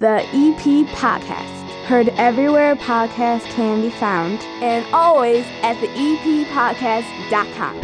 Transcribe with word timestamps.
The 0.00 0.22
EP 0.26 0.86
Podcast. 0.94 1.72
Heard 1.86 2.10
everywhere 2.10 2.76
podcasts 2.76 3.46
can 3.46 3.80
be 3.80 3.90
found, 3.90 4.38
and 4.62 4.86
always 4.94 5.44
at 5.64 5.74
the 5.80 5.88
eppodcast.com. 5.88 7.80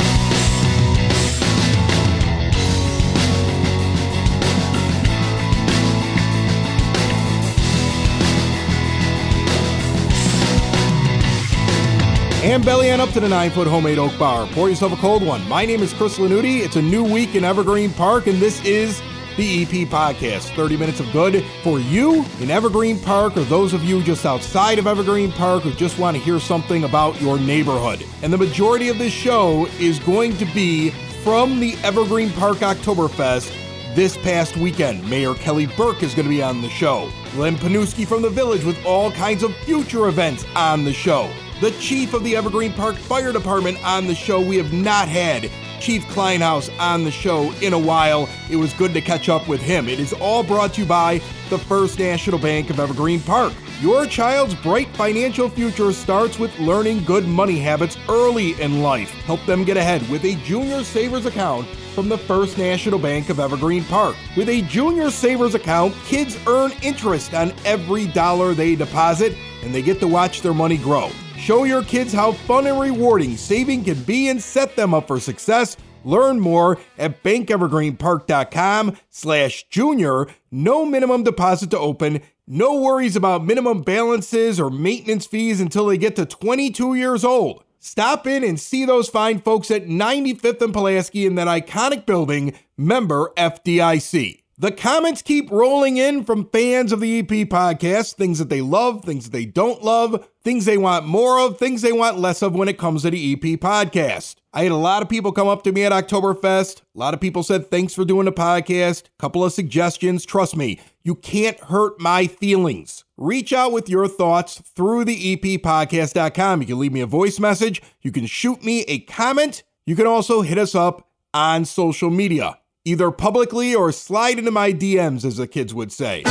And 12.45 12.65
belly 12.65 12.93
on 12.93 13.01
up 13.01 13.11
to 13.11 13.19
the 13.19 13.29
nine 13.29 13.51
foot 13.51 13.67
homemade 13.67 13.99
oak 13.99 14.17
bar. 14.17 14.47
Pour 14.53 14.69
yourself 14.69 14.93
a 14.93 14.97
cold 14.99 15.27
one. 15.27 15.49
My 15.49 15.67
name 15.67 15.83
is 15.83 15.93
Chris 15.93 16.19
Lanuti. 16.19 16.61
It's 16.61 16.77
a 16.77 16.83
new 16.83 17.03
week 17.03 17.35
in 17.35 17.43
Evergreen 17.43 17.93
Park, 17.93 18.29
and 18.29 18.39
this 18.39 18.65
is 18.65 19.03
the 19.37 19.63
EP 19.63 19.89
Podcast. 19.89 20.55
30 20.55 20.77
minutes 20.77 21.01
of 21.01 21.11
good 21.13 21.45
for 21.63 21.81
you 21.81 22.25
in 22.41 22.51
Evergreen 22.51 22.99
Park, 22.99 23.37
or 23.37 23.45
those 23.45 23.73
of 23.73 23.85
you 23.85 24.03
just 24.03 24.27
outside 24.27 24.79
of 24.79 24.87
Evergreen 24.87 25.33
Park 25.33 25.63
who 25.63 25.73
just 25.73 25.99
want 25.99 26.17
to 26.17 26.23
hear 26.23 26.39
something 26.39 26.85
about 26.85 27.21
your 27.21 27.39
neighborhood. 27.39 28.05
And 28.23 28.33
the 28.33 28.39
majority 28.39 28.89
of 28.89 28.99
this 28.99 29.13
show 29.13 29.67
is 29.79 29.99
going 30.01 30.37
to 30.39 30.45
be 30.47 30.91
from 31.23 31.61
the 31.61 31.77
Evergreen 31.83 32.31
Park 32.31 32.59
Oktoberfest 32.59 33.53
this 33.95 34.17
past 34.19 34.57
weekend. 34.57 35.09
Mayor 35.09 35.35
Kelly 35.35 35.67
Burke 35.67 36.03
is 36.03 36.15
going 36.15 36.27
to 36.27 36.35
be 36.35 36.43
on 36.43 36.63
the 36.63 36.69
show. 36.69 37.11
Glenn 37.33 37.57
Pniewski 37.57 38.07
from 38.07 38.23
the 38.23 38.31
Village 38.31 38.65
with 38.65 38.85
all 38.85 39.11
kinds 39.13 39.43
of 39.43 39.55
future 39.59 40.09
events 40.09 40.45
on 40.55 40.85
the 40.85 40.93
show 40.93 41.31
the 41.61 41.71
chief 41.73 42.15
of 42.15 42.25
the 42.25 42.37
Evergreen 42.37 42.73
Park 42.73 42.97
Fire 42.97 43.33
Department 43.33 43.83
on 43.85 44.07
the 44.07 44.15
show. 44.15 44.41
We 44.41 44.57
have 44.57 44.73
not 44.73 45.09
had 45.09 45.51
Chief 45.85 46.03
Kleinhaus 46.07 46.71
on 46.81 47.05
the 47.05 47.11
show 47.11 47.53
in 47.61 47.75
a 47.75 47.79
while. 47.79 48.27
It 48.51 48.57
was 48.57 48.73
good 48.73 48.95
to 48.95 49.03
catch 49.03 49.29
up 49.29 49.47
with 49.47 49.61
him. 49.61 49.87
It 49.87 50.01
is 50.01 50.15
all 50.15 50.43
brought 50.43 50.73
to 50.75 50.81
you 50.81 50.87
by 50.87 51.21
the 51.51 51.59
First 51.59 51.99
National 51.99 52.39
Bank 52.39 52.71
of 52.71 52.81
Evergreen 52.81 53.21
Park. 53.21 53.53
Your 53.83 54.07
child's 54.07 54.55
bright 54.55 54.89
financial 54.97 55.51
future 55.51 55.93
starts 55.93 56.39
with 56.39 56.59
learning 56.59 57.05
good 57.05 57.29
money 57.29 57.59
habits 57.59 57.99
early 58.09 58.59
in 58.63 58.81
life. 58.81 59.11
Help 59.27 59.45
them 59.45 59.63
get 59.63 59.77
ahead 59.77 60.09
with 60.09 60.25
a 60.25 60.37
junior 60.37 60.83
savers 60.85 61.27
account 61.27 61.67
from 61.95 62.09
the 62.09 62.17
First 62.17 62.57
National 62.57 62.99
Bank 62.99 63.29
of 63.29 63.39
Evergreen 63.39 63.85
Park. 63.85 64.17
With 64.39 64.49
a 64.49 64.63
junior 64.63 65.11
savers 65.11 65.55
account, 65.55 65.95
kids 66.07 66.39
earn 66.47 66.73
interest 66.81 67.35
on 67.35 67.53
every 67.67 68.07
dollar 68.07 68.55
they 68.55 68.75
deposit 68.75 69.37
and 69.63 69.75
they 69.75 69.83
get 69.83 70.01
to 70.01 70.09
watch 70.09 70.41
their 70.41 70.55
money 70.55 70.79
grow. 70.79 71.11
Show 71.45 71.65
your 71.65 71.83
kids 71.83 72.11
how 72.11 72.33
fun 72.33 72.67
and 72.67 72.81
rewarding 72.81 73.37
saving 73.37 73.85
can 73.85 74.03
be 74.05 74.31
and 74.31 74.43
set 74.43 74.77
them 74.77 74.95
up 74.95 75.07
for 75.07 75.21
success. 75.21 75.77
Learn 76.03 76.41
more 76.41 76.79
at 76.97 77.23
bankevergreenpark.com 77.23 78.97
slash 79.11 79.65
junior. 79.69 80.27
No 80.51 80.87
minimum 80.87 81.23
deposit 81.23 81.71
to 81.73 81.79
open. 81.79 82.23
No 82.47 82.81
worries 82.81 83.15
about 83.15 83.45
minimum 83.45 83.83
balances 83.83 84.59
or 84.59 84.71
maintenance 84.71 85.27
fees 85.27 85.61
until 85.61 85.85
they 85.85 85.99
get 85.99 86.17
to 86.17 86.25
22 86.25 86.95
years 86.95 87.27
old. 87.27 87.63
Stop 87.79 88.27
in 88.27 88.43
and 88.43 88.59
see 88.59 88.87
those 88.87 89.11
fine 89.11 89.39
folks 89.39 89.71
at 89.71 89.85
95th 89.85 90.63
and 90.63 90.73
Pulaski 90.73 91.27
in 91.27 91.35
that 91.35 91.47
iconic 91.47 92.07
building, 92.07 92.55
member 92.79 93.35
FDIC. 93.37 94.44
The 94.57 94.71
comments 94.71 95.21
keep 95.21 95.51
rolling 95.51 95.97
in 95.97 96.23
from 96.23 96.49
fans 96.51 96.93
of 96.93 97.01
the 97.01 97.19
EP 97.19 97.27
podcast 97.49 98.15
things 98.15 98.39
that 98.39 98.51
they 98.51 98.61
love, 98.61 99.05
things 99.05 99.25
that 99.25 99.33
they 99.33 99.47
don't 99.47 99.83
love, 99.83 100.29
things 100.45 100.65
they 100.65 100.79
want 100.79 101.07
more 101.07 101.41
of, 101.41 101.59
things 101.59 101.83
they 101.83 101.91
want 101.91 102.21
less 102.21 102.41
of 102.41 102.55
when 102.55 102.69
it 102.69 102.79
comes 102.79 103.03
to 103.03 103.11
the 103.11 103.33
EP 103.33 103.59
podcast. 103.59 104.37
I 104.53 104.63
had 104.63 104.71
a 104.71 104.77
lot 104.77 105.03
of 105.03 105.09
people 105.09 105.33
come 105.33 105.49
up 105.49 105.65
to 105.65 105.73
me 105.73 105.83
at 105.83 105.91
Oktoberfest. 105.91 106.83
A 106.83 106.85
lot 106.95 107.15
of 107.15 107.21
people 107.21 107.43
said, 107.43 107.69
thanks 107.69 107.95
for 107.95 108.05
doing 108.05 108.27
the 108.27 108.33
podcast. 108.33 109.07
Couple 109.19 109.45
of 109.45 109.53
suggestions. 109.53 110.25
Trust 110.25 110.57
me, 110.57 110.79
you 111.03 111.17
can't 111.17 111.59
hurt 111.59 112.01
my 112.01 112.29
feelings. 112.29 113.05
Reach 113.17 113.53
out 113.53 113.73
with 113.73 113.89
your 113.89 114.07
thoughts 114.07 114.61
through 114.61 115.05
the 115.05 115.37
eppodcast.com. 115.37 116.61
You 116.61 116.67
can 116.69 116.79
leave 116.79 116.93
me 116.93 117.01
a 117.01 117.07
voice 117.07 117.41
message. 117.41 117.83
You 118.03 118.13
can 118.13 118.27
shoot 118.27 118.63
me 118.63 118.83
a 118.83 119.01
comment. 119.01 119.65
You 119.85 119.97
can 119.97 120.07
also 120.07 120.43
hit 120.43 120.59
us 120.59 120.77
up 120.77 121.09
on 121.33 121.65
social 121.65 122.11
media 122.11 122.57
either 122.87 123.11
publicly 123.11 123.75
or 123.75 123.91
slide 123.91 124.39
into 124.39 124.51
my 124.51 124.71
DMs, 124.71 125.25
as 125.25 125.37
the 125.37 125.47
kids 125.47 125.73
would 125.73 125.91
say. 125.91 126.23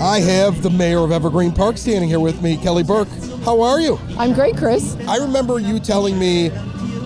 I 0.00 0.20
have 0.20 0.62
the 0.62 0.70
mayor 0.70 0.98
of 0.98 1.10
Evergreen 1.10 1.50
Park 1.50 1.76
standing 1.76 2.08
here 2.08 2.20
with 2.20 2.40
me, 2.40 2.56
Kelly 2.58 2.84
Burke. 2.84 3.08
How 3.44 3.60
are 3.62 3.80
you? 3.80 3.98
I'm 4.18 4.32
great, 4.32 4.56
Chris. 4.56 4.96
I 5.08 5.16
remember 5.16 5.58
you 5.58 5.80
telling 5.80 6.16
me 6.18 6.50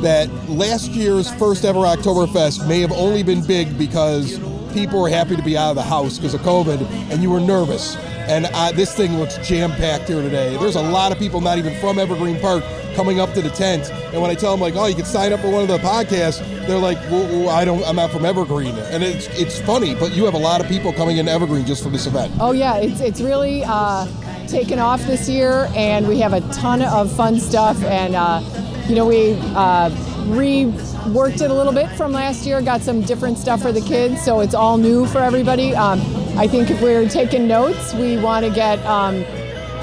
that 0.03 0.29
last 0.49 0.91
year's 0.91 1.31
first 1.35 1.65
ever 1.65 1.81
Oktoberfest 1.81 2.67
may 2.69 2.81
have 2.81 2.93
only 2.93 3.23
been 3.23 3.45
big 3.47 3.77
because 3.79 4.39
people 4.73 5.01
were 5.01 5.09
happy 5.09 5.37
to 5.37 5.43
be 5.43 5.57
out 5.57 5.71
of 5.71 5.77
the 5.77 5.83
house 5.83 6.19
because 6.19 6.35
of 6.35 6.41
COVID 6.43 6.83
and 7.11 7.23
you 7.23 7.31
were 7.31 7.41
nervous. 7.41 7.97
And 8.29 8.47
uh, 8.53 8.73
this 8.73 8.95
thing 8.95 9.19
looks 9.19 9.39
jam 9.47 9.71
packed 9.73 10.09
here 10.09 10.21
today. 10.21 10.57
There's 10.57 10.75
a 10.75 10.83
lot 10.83 11.13
of 11.13 11.19
people 11.19 11.41
not 11.41 11.59
even 11.59 11.79
from 11.81 11.99
Evergreen 11.99 12.41
Park 12.41 12.65
coming 12.97 13.21
up 13.21 13.33
to 13.35 13.43
the 13.43 13.51
tent. 13.51 13.91
And 14.13 14.21
when 14.21 14.31
I 14.31 14.35
tell 14.35 14.51
them 14.51 14.61
like, 14.61 14.75
"Oh, 14.75 14.87
you 14.87 14.97
can 14.97 15.05
sign 15.05 15.33
up 15.33 15.41
for 15.41 15.51
one 15.51 15.63
of 15.63 15.69
the 15.69 15.79
podcasts," 15.79 16.41
they're 16.67 16.79
like, 16.79 16.99
well, 17.11 17.25
well, 17.27 17.51
"I 17.51 17.65
don't. 17.65 17.85
I'm 17.85 17.95
not 17.95 18.11
from 18.11 18.25
Evergreen." 18.25 18.75
And 18.75 19.05
it's 19.05 19.29
it's 19.39 19.61
funny, 19.61 19.95
but 19.95 20.13
you 20.13 20.25
have 20.25 20.35
a 20.35 20.39
lot 20.39 20.61
of 20.61 20.67
people 20.67 20.93
coming 20.93 21.19
in 21.19 21.29
Evergreen 21.29 21.65
just 21.65 21.85
for 21.85 21.89
this 21.91 22.07
event. 22.07 22.33
Oh 22.41 22.51
yeah, 22.51 22.79
it's 22.79 23.01
it's 23.01 23.21
really 23.21 23.63
uh, 23.65 24.09
taken 24.49 24.81
off 24.81 25.01
this 25.07 25.29
year, 25.29 25.69
and 25.77 26.09
we 26.09 26.19
have 26.19 26.33
a 26.33 26.41
ton 26.53 26.83
of 26.83 27.15
fun 27.15 27.39
stuff. 27.39 27.81
And 27.85 28.17
uh, 28.17 28.41
you 28.89 28.95
know, 28.95 29.07
we 29.07 29.33
uh, 29.57 29.91
reworked 30.31 31.41
it 31.41 31.51
a 31.51 31.55
little 31.55 31.73
bit 31.73 31.89
from 31.97 32.13
last 32.13 32.47
year, 32.47 32.63
got 32.63 32.83
some 32.83 33.01
different 33.03 33.37
stuff 33.37 33.61
for 33.61 33.73
the 33.73 33.81
kids, 33.81 34.23
so 34.23 34.41
it's 34.41 34.55
all 34.55 34.79
new 34.79 35.07
for 35.07 35.19
everybody. 35.19 35.75
Um, 35.75 36.01
I 36.39 36.47
think 36.47 36.71
if 36.71 36.81
we're 36.81 37.09
taking 37.09 37.49
notes, 37.49 37.95
we 37.95 38.17
want 38.17 38.47
to 38.47 38.53
get 38.53 38.79
um, 38.87 39.25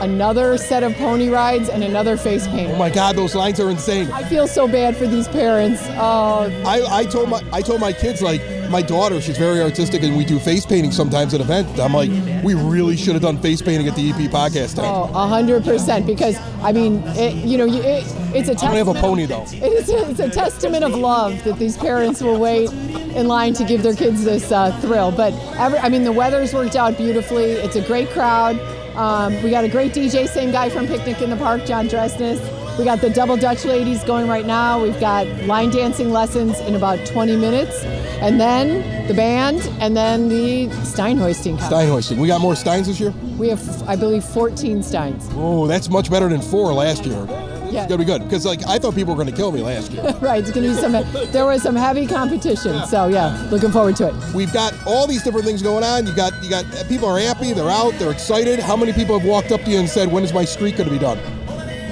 another 0.04 0.58
set 0.58 0.84
of 0.84 0.94
pony 0.96 1.30
rides 1.30 1.70
and 1.70 1.84
another 1.84 2.18
face 2.18 2.46
paint. 2.48 2.72
Oh 2.72 2.78
my 2.78 2.90
God, 2.90 3.16
those 3.16 3.36
lines 3.36 3.60
are 3.60 3.70
insane. 3.70 4.12
I 4.12 4.24
feel 4.24 4.48
so 4.48 4.68
bad 4.68 4.96
for 4.98 5.08
these 5.08 5.28
parents. 5.28 5.82
Oh. 5.92 6.52
I, 6.66 7.00
I 7.00 7.06
told 7.06 7.30
my 7.30 7.42
I 7.52 7.62
told 7.62 7.80
my 7.80 7.94
kids 7.94 8.22
like 8.22 8.42
my 8.70 8.82
daughter, 8.82 9.22
she's 9.22 9.38
very 9.38 9.62
artistic, 9.62 10.04
and 10.04 10.18
we 10.18 10.26
do 10.26 10.40
face 10.40 10.66
painting 10.66 10.92
sometimes 10.92 11.34
at 11.34 11.42
events. 11.42 11.80
I'm 11.80 11.94
like, 11.94 12.10
we 12.44 12.56
really 12.56 12.98
should 12.98 13.14
have 13.14 13.22
done 13.22 13.38
face 13.38 13.62
painting 13.62 13.88
at 13.88 13.96
the 13.96 14.10
EP 14.10 14.32
podcast 14.32 14.76
time. 14.76 14.86
Oh, 14.86 15.06
hundred 15.06 15.64
percent. 15.64 16.06
Because 16.06 16.38
I 16.62 16.72
mean, 16.72 17.04
it, 17.10 17.36
you 17.46 17.58
know, 17.58 17.68
it, 17.68 18.04
it's 18.36 18.50
a. 18.50 18.54
I 18.54 18.56
don't 18.56 18.76
have 18.76 18.88
a 18.88 18.94
pony 18.96 19.26
though. 19.26 19.46
It's 19.54 19.90
a, 19.90 20.10
it's 20.10 20.20
a 20.20 20.30
testament 20.30 20.84
of 20.84 20.96
love 20.96 21.44
that 21.44 21.60
these 21.60 21.78
parents 21.78 22.22
will 22.22 22.40
wait 22.40 22.72
in 22.72 23.28
line 23.28 23.54
to 23.54 23.64
give 23.64 23.84
their 23.84 23.96
kids 23.96 24.24
this 24.24 24.52
uh, 24.52 24.72
thrill. 24.82 25.12
But 25.12 25.34
every, 25.58 25.80
I 25.80 25.90
mean, 25.90 26.04
the 26.04 26.12
weather's 26.12 26.54
worked 26.54 26.76
out 26.76 26.98
beautifully. 26.98 27.52
It's 27.52 27.76
a 27.76 27.82
great 27.86 28.10
crowd. 28.10 28.58
Um, 28.96 29.42
we 29.42 29.50
got 29.50 29.64
a 29.64 29.70
great 29.70 29.94
DJ, 29.94 30.28
same 30.28 30.52
guy 30.52 30.70
from 30.70 30.88
Picnic 30.88 31.22
in 31.22 31.30
the 31.30 31.36
Park, 31.36 31.66
John 31.66 31.88
Dresness. 31.88 32.40
We 32.78 32.86
got 32.86 33.02
the 33.02 33.10
Double 33.10 33.38
Dutch 33.38 33.66
ladies 33.66 34.04
going 34.04 34.28
right 34.28 34.46
now. 34.46 34.82
We've 34.82 35.00
got 35.00 35.28
line 35.46 35.70
dancing 35.70 36.12
lessons 36.12 36.60
in 36.62 36.76
about 36.76 37.06
20 37.06 37.36
minutes. 37.36 37.84
And 38.24 38.40
then 38.40 39.08
the 39.08 39.14
band, 39.14 39.62
and 39.80 39.96
then 39.96 40.30
the 40.30 40.72
Stein 40.84 41.18
hoisting. 41.18 41.60
Stein 41.60 41.88
hoisting. 41.88 42.20
We 42.20 42.28
got 42.28 42.42
more 42.42 42.56
Steins 42.56 42.88
this 42.88 43.00
year? 43.00 43.14
We 43.38 43.50
have, 43.50 43.84
I 43.88 43.96
believe, 43.96 44.24
14 44.24 44.82
Steins. 44.82 45.28
Oh, 45.34 45.68
that's 45.68 45.90
much 45.90 46.10
better 46.10 46.30
than 46.30 46.42
four 46.42 46.74
last 46.74 47.06
year. 47.06 47.28
Yeah. 47.74 47.82
It's 47.82 47.90
gonna 47.90 47.98
be 47.98 48.06
good 48.06 48.24
because 48.24 48.46
like 48.46 48.66
I 48.68 48.78
thought 48.78 48.94
people 48.94 49.16
were 49.16 49.24
gonna 49.24 49.36
kill 49.36 49.52
me 49.52 49.62
last 49.62 49.92
year. 49.92 50.04
right, 50.22 50.42
it's 50.44 50.52
gonna 50.52 50.68
be 50.68 50.76
some. 50.76 50.92
There 51.32 51.46
was 51.46 51.64
some 51.64 51.76
heavy 51.76 52.06
competition, 52.06 52.86
so 52.86 53.08
yeah, 53.08 53.48
looking 53.50 53.72
forward 53.72 53.96
to 53.96 54.10
it. 54.10 54.34
We've 54.34 54.54
got 54.54 54.76
all 54.86 55.08
these 55.08 55.24
different 55.24 55.46
things 55.46 55.64
going 55.64 55.84
on. 55.84 56.06
You 56.06 56.16
got 56.16 56.32
you 56.44 56.52
got 56.52 56.66
people 56.88 57.08
are 57.10 57.20
happy, 57.20 57.52
they're 57.52 57.72
out, 57.72 57.94
they're 57.98 58.12
excited. 58.12 58.60
How 58.60 58.76
many 58.76 58.94
people 58.94 59.18
have 59.18 59.28
walked 59.28 59.52
up 59.52 59.64
to 59.64 59.72
you 59.72 59.80
and 59.80 59.90
said, 59.90 60.12
"When 60.12 60.24
is 60.24 60.34
my 60.34 60.46
streak 60.46 60.78
gonna 60.78 60.92
be 60.92 61.00
done?" 61.00 61.18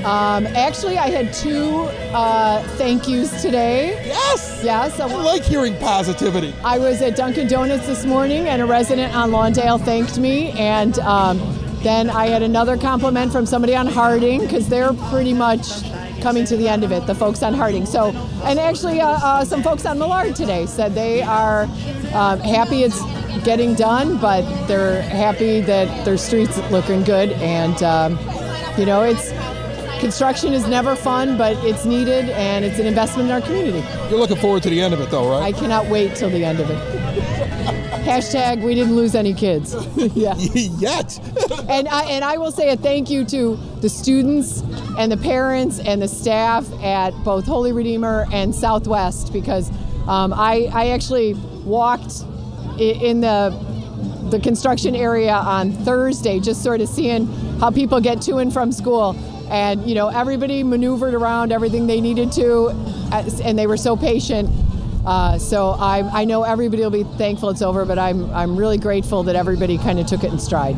Um, 0.06 0.48
actually, 0.48 0.98
I 0.98 1.10
had 1.10 1.34
two 1.34 1.84
uh, 2.14 2.62
thank 2.78 3.08
yous 3.08 3.42
today. 3.42 4.04
Yes. 4.06 4.62
Yes. 4.64 5.00
I 5.00 5.06
like 5.06 5.44
hearing 5.44 5.78
positivity. 5.78 6.54
I 6.64 6.78
was 6.80 7.02
at 7.02 7.16
Dunkin' 7.16 7.48
Donuts 7.48 7.88
this 7.88 8.06
morning, 8.06 8.48
and 8.48 8.62
a 8.62 8.66
resident 8.66 9.16
on 9.16 9.32
Lawndale 9.32 9.84
thanked 9.84 10.18
me, 10.20 10.52
and 10.52 10.98
um, 11.00 11.40
then 11.84 12.10
I 12.10 12.28
had 12.28 12.44
another 12.44 12.78
compliment 12.78 13.32
from 13.32 13.46
somebody 13.46 13.76
on 13.76 13.88
Harding 13.88 14.42
because 14.42 14.68
they're 14.68 14.94
pretty 14.94 15.34
much 15.34 15.84
coming 16.22 16.46
to 16.46 16.56
the 16.56 16.68
end 16.68 16.84
of 16.84 16.92
it. 16.92 17.08
The 17.08 17.16
folks 17.16 17.42
on 17.42 17.54
Harding. 17.54 17.86
So, 17.86 18.10
and 18.44 18.60
actually, 18.60 19.02
uh, 19.02 19.08
uh, 19.08 19.46
some 19.46 19.64
folks 19.64 19.86
on 19.86 19.98
Millard 19.98 20.36
today 20.36 20.66
said 20.66 20.94
they 20.94 21.22
are 21.24 21.64
um, 22.14 22.40
happy 22.40 22.84
it's 22.84 23.02
getting 23.44 23.74
done, 23.74 24.18
but 24.18 24.44
they're 24.68 25.02
happy 25.02 25.62
that 25.62 26.06
their 26.06 26.18
streets 26.18 26.58
looking 26.70 27.04
good, 27.04 27.32
and 27.34 27.82
um, 27.82 28.20
you 28.78 28.86
know, 28.86 29.04
it's 29.04 29.32
construction 30.00 30.54
is 30.54 30.68
never 30.68 30.96
fun, 30.96 31.38
but 31.38 31.56
it's 31.64 31.86
needed 31.86 32.28
and 32.32 32.66
it's 32.66 32.80
an 32.80 32.88
investment 32.88 33.30
in 33.30 33.36
our 33.36 33.42
community. 33.42 33.86
You're 34.10 34.20
looking 34.20 34.38
forward 34.38 34.64
to 34.64 34.70
the 34.70 34.82
end 34.82 34.96
of 34.96 35.00
it, 35.00 35.12
though, 35.12 35.30
right? 35.30 35.54
I 35.54 35.58
cannot 35.58 35.86
wait 35.88 36.16
till 36.16 36.32
the 36.32 36.44
end 36.44 36.60
of 36.60 36.70
it. 36.70 37.38
Hashtag 38.02 38.64
we 38.64 38.76
didn't 38.76 38.96
lose 38.96 39.16
any 39.16 39.34
kids. 39.34 39.76
yeah. 40.16 40.36
Yet. 40.54 41.20
and 41.70 41.88
I 41.88 42.04
and 42.10 42.24
I 42.24 42.38
will 42.38 42.52
say 42.52 42.70
a 42.70 42.78
thank 42.78 43.10
you 43.10 43.24
to 43.26 43.56
the 43.82 43.90
students 43.90 44.62
and 44.98 45.12
the 45.12 45.18
parents 45.18 45.80
and 45.80 46.02
the 46.02 46.08
staff 46.08 46.72
at 46.82 47.12
both 47.24 47.46
Holy 47.46 47.72
Redeemer 47.72 48.26
and 48.32 48.54
Southwest 48.54 49.32
because 49.32 49.70
um, 50.08 50.34
I 50.34 50.70
I 50.74 50.90
actually 50.90 51.36
walked 51.64 52.24
in 52.80 53.22
the 53.22 53.52
the 54.32 54.40
construction 54.40 54.96
area 54.96 55.34
on 55.34 55.72
Thursday, 55.72 56.40
just 56.40 56.64
sort 56.64 56.82
of 56.82 56.88
seeing 56.88 57.28
how 57.60 57.70
people 57.70 58.00
get 58.00 58.22
to 58.24 58.38
and 58.38 58.52
from 58.52 58.72
school. 58.72 59.16
And 59.50 59.88
you 59.88 59.94
know, 59.94 60.08
everybody 60.08 60.64
maneuvered 60.64 61.14
around 61.14 61.52
everything 61.52 61.86
they 61.86 62.00
needed 62.00 62.32
to, 62.34 62.70
and 63.44 63.60
they 63.60 63.68
were 63.68 63.78
so 63.78 63.98
patient. 63.98 64.50
Uh, 65.06 65.38
so 65.38 65.72
I, 65.72 66.22
I 66.22 66.26
know 66.26 66.44
everybody 66.44 66.84
will 66.84 66.92
be 66.92 67.04
thankful 67.18 67.50
it's 67.50 67.62
over, 67.62 67.86
but 67.86 67.98
I'm, 67.98 68.30
I'm 68.34 68.56
really 68.56 68.78
grateful 68.78 69.24
that 69.24 69.36
everybody 69.36 69.78
kind 69.78 70.00
of 70.00 70.06
took 70.06 70.24
it 70.24 70.32
in 70.32 70.40
stride. 70.40 70.78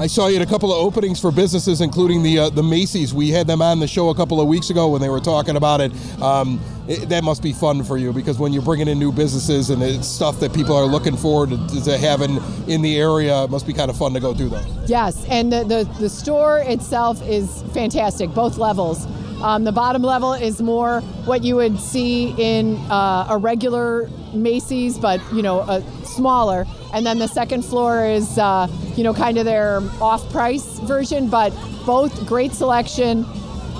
I 0.00 0.06
saw 0.06 0.28
you 0.28 0.36
at 0.36 0.42
a 0.42 0.46
couple 0.46 0.72
of 0.72 0.78
openings 0.78 1.20
for 1.20 1.30
businesses, 1.30 1.82
including 1.82 2.22
the 2.22 2.38
uh, 2.38 2.48
the 2.48 2.62
Macy's. 2.62 3.12
We 3.12 3.28
had 3.28 3.46
them 3.46 3.60
on 3.60 3.80
the 3.80 3.86
show 3.86 4.08
a 4.08 4.14
couple 4.14 4.40
of 4.40 4.48
weeks 4.48 4.70
ago 4.70 4.88
when 4.88 5.02
they 5.02 5.10
were 5.10 5.20
talking 5.20 5.56
about 5.56 5.82
it. 5.82 5.92
Um, 6.22 6.58
it 6.88 7.10
that 7.10 7.22
must 7.22 7.42
be 7.42 7.52
fun 7.52 7.84
for 7.84 7.98
you 7.98 8.10
because 8.10 8.38
when 8.38 8.54
you're 8.54 8.62
bringing 8.62 8.88
in 8.88 8.98
new 8.98 9.12
businesses 9.12 9.68
and 9.68 9.82
it's 9.82 10.08
stuff 10.08 10.40
that 10.40 10.54
people 10.54 10.74
are 10.74 10.86
looking 10.86 11.18
forward 11.18 11.50
to, 11.50 11.84
to 11.84 11.98
having 11.98 12.38
in 12.66 12.80
the 12.80 12.98
area, 12.98 13.44
it 13.44 13.50
must 13.50 13.66
be 13.66 13.74
kind 13.74 13.90
of 13.90 13.96
fun 13.98 14.14
to 14.14 14.20
go 14.20 14.32
do 14.32 14.48
those. 14.48 14.88
Yes, 14.88 15.22
and 15.26 15.52
the, 15.52 15.64
the, 15.64 15.84
the 16.00 16.08
store 16.08 16.60
itself 16.60 17.20
is 17.28 17.62
fantastic, 17.74 18.30
both 18.30 18.56
levels. 18.56 19.06
Um, 19.42 19.64
the 19.64 19.72
bottom 19.72 20.02
level 20.02 20.34
is 20.34 20.60
more 20.60 21.00
what 21.24 21.42
you 21.42 21.56
would 21.56 21.80
see 21.80 22.34
in 22.36 22.76
uh, 22.90 23.28
a 23.30 23.38
regular 23.38 24.08
Macy's, 24.34 24.98
but 24.98 25.20
you 25.32 25.42
know, 25.42 25.60
a 25.60 25.82
smaller. 26.04 26.66
And 26.92 27.06
then 27.06 27.18
the 27.18 27.28
second 27.28 27.64
floor 27.64 28.04
is, 28.04 28.38
uh, 28.38 28.68
you 28.96 29.04
know, 29.04 29.14
kind 29.14 29.38
of 29.38 29.44
their 29.44 29.80
off-price 30.00 30.80
version, 30.80 31.28
but 31.28 31.50
both 31.86 32.26
great 32.26 32.52
selection 32.52 33.24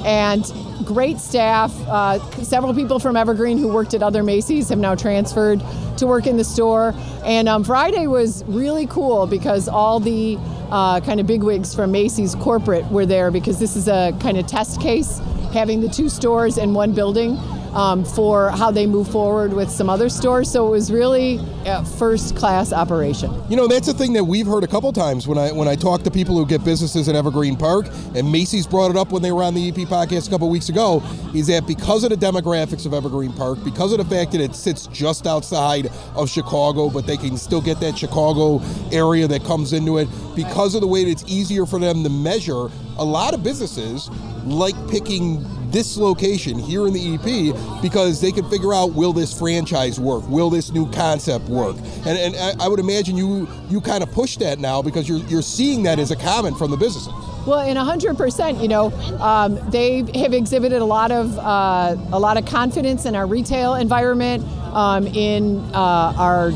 and 0.04 0.44
great 0.84 1.18
staff. 1.18 1.74
Uh, 1.86 2.18
several 2.42 2.72
people 2.72 2.98
from 2.98 3.16
Evergreen 3.16 3.58
who 3.58 3.68
worked 3.68 3.92
at 3.94 4.02
other 4.02 4.22
Macy's 4.22 4.70
have 4.70 4.78
now 4.78 4.94
transferred 4.94 5.62
to 5.98 6.06
work 6.06 6.26
in 6.26 6.36
the 6.36 6.44
store. 6.44 6.94
And 7.24 7.48
um, 7.48 7.64
Friday 7.64 8.06
was 8.06 8.44
really 8.44 8.86
cool 8.86 9.26
because 9.26 9.68
all 9.68 10.00
the 10.00 10.38
uh, 10.70 11.00
kind 11.00 11.20
of 11.20 11.26
bigwigs 11.26 11.74
from 11.74 11.92
Macy's 11.92 12.34
corporate 12.36 12.86
were 12.90 13.04
there 13.04 13.30
because 13.30 13.58
this 13.58 13.76
is 13.76 13.88
a 13.88 14.16
kind 14.20 14.38
of 14.38 14.46
test 14.46 14.80
case 14.80 15.20
having 15.52 15.81
the 15.81 15.88
two 15.88 16.08
stores 16.08 16.58
in 16.58 16.73
one 16.75 16.93
building 16.93 17.37
um, 17.75 18.05
for 18.05 18.50
how 18.50 18.70
they 18.70 18.87
move 18.87 19.08
forward 19.08 19.52
with 19.52 19.70
some 19.70 19.88
other 19.88 20.08
stores. 20.08 20.50
So 20.50 20.67
it 20.67 20.70
was 20.70 20.93
really 20.93 21.40
a 21.67 21.84
first 21.84 22.37
class 22.37 22.72
operation. 22.72 23.31
You 23.49 23.56
know, 23.56 23.67
that's 23.67 23.88
a 23.88 23.94
thing 23.94 24.12
that 24.14 24.25
we've 24.25 24.46
heard 24.46 24.64
a 24.64 24.67
couple 24.67 24.93
times 24.93 25.26
when 25.28 25.38
I 25.38 25.52
when 25.52 25.69
I 25.69 25.76
talk 25.76 26.02
to 26.02 26.11
people 26.11 26.37
who 26.37 26.46
get 26.46 26.64
businesses 26.64 27.08
in 27.08 27.17
Evergreen 27.17 27.56
Park, 27.56 27.88
and 28.14 28.31
Macy's 28.31 28.67
brought 28.67 28.90
it 28.90 28.96
up 28.96 29.12
when 29.12 29.22
they 29.22 29.32
were 29.32 29.43
on 29.43 29.55
the 29.55 29.69
EP 29.69 29.75
podcast 29.88 30.28
a 30.28 30.31
couple 30.31 30.49
weeks 30.49 30.69
ago, 30.69 31.02
is 31.34 31.46
that 31.49 31.67
because 31.67 32.05
of 32.05 32.11
the 32.11 32.17
demographics 32.17 32.87
of 32.87 32.94
Evergreen 32.94 33.32
Park, 33.32 33.62
because 33.64 33.93
of 33.93 33.99
the 33.99 34.05
fact 34.05 34.32
that 34.32 34.40
it 34.40 34.55
sits 34.55 34.87
just 34.88 35.26
outside 35.26 35.90
of 36.14 36.28
Chicago, 36.28 36.90
but 36.90 37.06
they 37.06 37.16
can 37.16 37.37
still 37.37 37.61
get 37.61 37.81
that 37.81 37.96
Chicago 37.96 38.61
area 38.93 39.26
that 39.28 39.44
comes 39.44 39.73
into 39.73 39.99
it, 39.99 40.08
because 40.34 40.75
of 40.75 40.81
the 40.81 40.87
way 40.87 41.05
that 41.05 41.11
it's 41.11 41.25
easier 41.26 41.66
for 41.66 41.78
them 41.78 42.02
to 42.02 42.11
measure, 42.11 42.69
a 42.99 43.05
lot 43.05 43.34
of 43.34 43.43
businesses 43.43 44.11
like 44.44 44.75
picking 44.88 45.44
this 45.72 45.96
location 45.96 46.58
here 46.58 46.87
in 46.87 46.93
the 46.93 47.14
EP 47.14 47.82
because 47.82 48.20
they 48.20 48.32
can 48.32 48.49
figure 48.50 48.75
out 48.75 48.93
will 48.93 49.12
this 49.12 49.37
franchise 49.37 49.99
work? 49.99 50.26
Will 50.28 50.50
this 50.50 50.72
new 50.72 50.90
concept 50.90 51.49
work? 51.49 51.76
And, 52.06 52.19
and 52.19 52.61
I 52.61 52.69
would 52.69 52.81
imagine 52.81 53.17
you 53.17 53.49
you 53.69 53.81
kind 53.81 54.02
of 54.02 54.11
push 54.11 54.37
that 54.38 54.58
now 54.58 54.82
because 54.82 55.08
you're, 55.08 55.19
you're 55.28 55.43
seeing 55.43 55.82
that 55.84 55.99
as 55.99 56.11
a 56.11 56.17
comment 56.17 56.58
from 56.58 56.70
the 56.70 56.76
businesses. 56.76 57.12
Well, 57.46 57.67
in 57.67 57.76
100%, 57.76 58.61
you 58.61 58.69
know, 58.69 58.93
um, 59.19 59.58
they 59.70 60.05
have 60.20 60.34
exhibited 60.34 60.82
a 60.82 60.84
lot 60.84 61.11
of 61.11 61.38
uh, 61.38 61.96
a 62.12 62.19
lot 62.19 62.37
of 62.37 62.44
confidence 62.44 63.06
in 63.06 63.16
our 63.16 63.26
retail 63.26 63.75
environment, 63.75 64.44
um, 64.75 65.06
in 65.06 65.58
uh, 65.75 66.14
our 66.16 66.52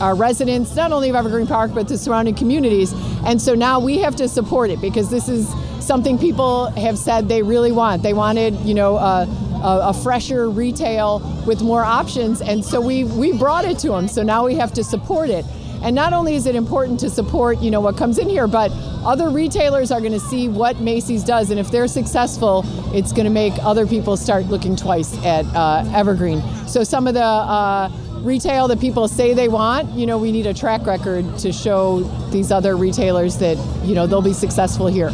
our 0.00 0.14
residents, 0.14 0.74
not 0.74 0.92
only 0.92 1.10
of 1.10 1.16
Evergreen 1.16 1.46
Park 1.46 1.72
but 1.74 1.88
the 1.88 1.98
surrounding 1.98 2.34
communities. 2.34 2.94
And 3.26 3.40
so 3.40 3.54
now 3.54 3.80
we 3.80 3.98
have 3.98 4.16
to 4.16 4.28
support 4.28 4.70
it 4.70 4.80
because 4.80 5.10
this 5.10 5.28
is 5.28 5.52
something 5.90 6.16
people 6.16 6.66
have 6.76 6.96
said 6.96 7.28
they 7.28 7.42
really 7.42 7.72
want. 7.72 8.00
They 8.00 8.12
wanted, 8.12 8.54
you 8.60 8.74
know, 8.74 8.96
a, 8.96 9.26
a, 9.60 9.88
a, 9.88 9.92
fresher 9.92 10.48
retail 10.48 11.18
with 11.48 11.62
more 11.62 11.82
options, 11.82 12.40
and 12.40 12.64
so 12.64 12.80
we 12.80 13.02
we 13.02 13.36
brought 13.36 13.64
it 13.64 13.76
to 13.80 13.88
them. 13.88 14.06
So 14.06 14.22
now 14.22 14.46
we 14.46 14.54
have 14.54 14.72
to 14.74 14.84
support 14.84 15.30
it. 15.30 15.44
And 15.82 15.96
not 15.96 16.12
only 16.12 16.36
is 16.36 16.46
it 16.46 16.54
important 16.54 17.00
to 17.00 17.10
support, 17.10 17.58
you 17.58 17.72
know, 17.72 17.80
what 17.80 17.96
comes 17.96 18.18
in 18.18 18.28
here, 18.28 18.46
but 18.46 18.70
other 19.04 19.30
retailers 19.30 19.90
are 19.90 19.98
going 19.98 20.12
to 20.12 20.20
see 20.20 20.46
what 20.46 20.78
Macy's 20.78 21.24
does, 21.24 21.50
and 21.50 21.58
if 21.58 21.72
they're 21.72 21.88
successful, 21.88 22.62
it's 22.94 23.10
going 23.10 23.24
to 23.24 23.36
make 23.44 23.54
other 23.64 23.84
people 23.84 24.16
start 24.16 24.46
looking 24.46 24.76
twice 24.76 25.12
at 25.24 25.44
uh, 25.56 25.82
Evergreen. 25.92 26.40
So 26.68 26.84
some 26.84 27.08
of 27.08 27.14
the 27.14 27.30
uh, 27.56 27.90
retail 28.20 28.68
that 28.68 28.78
people 28.78 29.08
say 29.08 29.34
they 29.34 29.48
want, 29.48 29.92
you 29.98 30.06
know, 30.06 30.18
we 30.18 30.30
need 30.30 30.46
a 30.46 30.54
track 30.54 30.86
record 30.86 31.36
to 31.38 31.50
show 31.50 32.02
these 32.30 32.52
other 32.52 32.76
retailers 32.76 33.38
that, 33.38 33.58
you 33.84 33.96
know, 33.96 34.06
they'll 34.06 34.22
be 34.22 34.32
successful 34.32 34.86
here. 34.86 35.10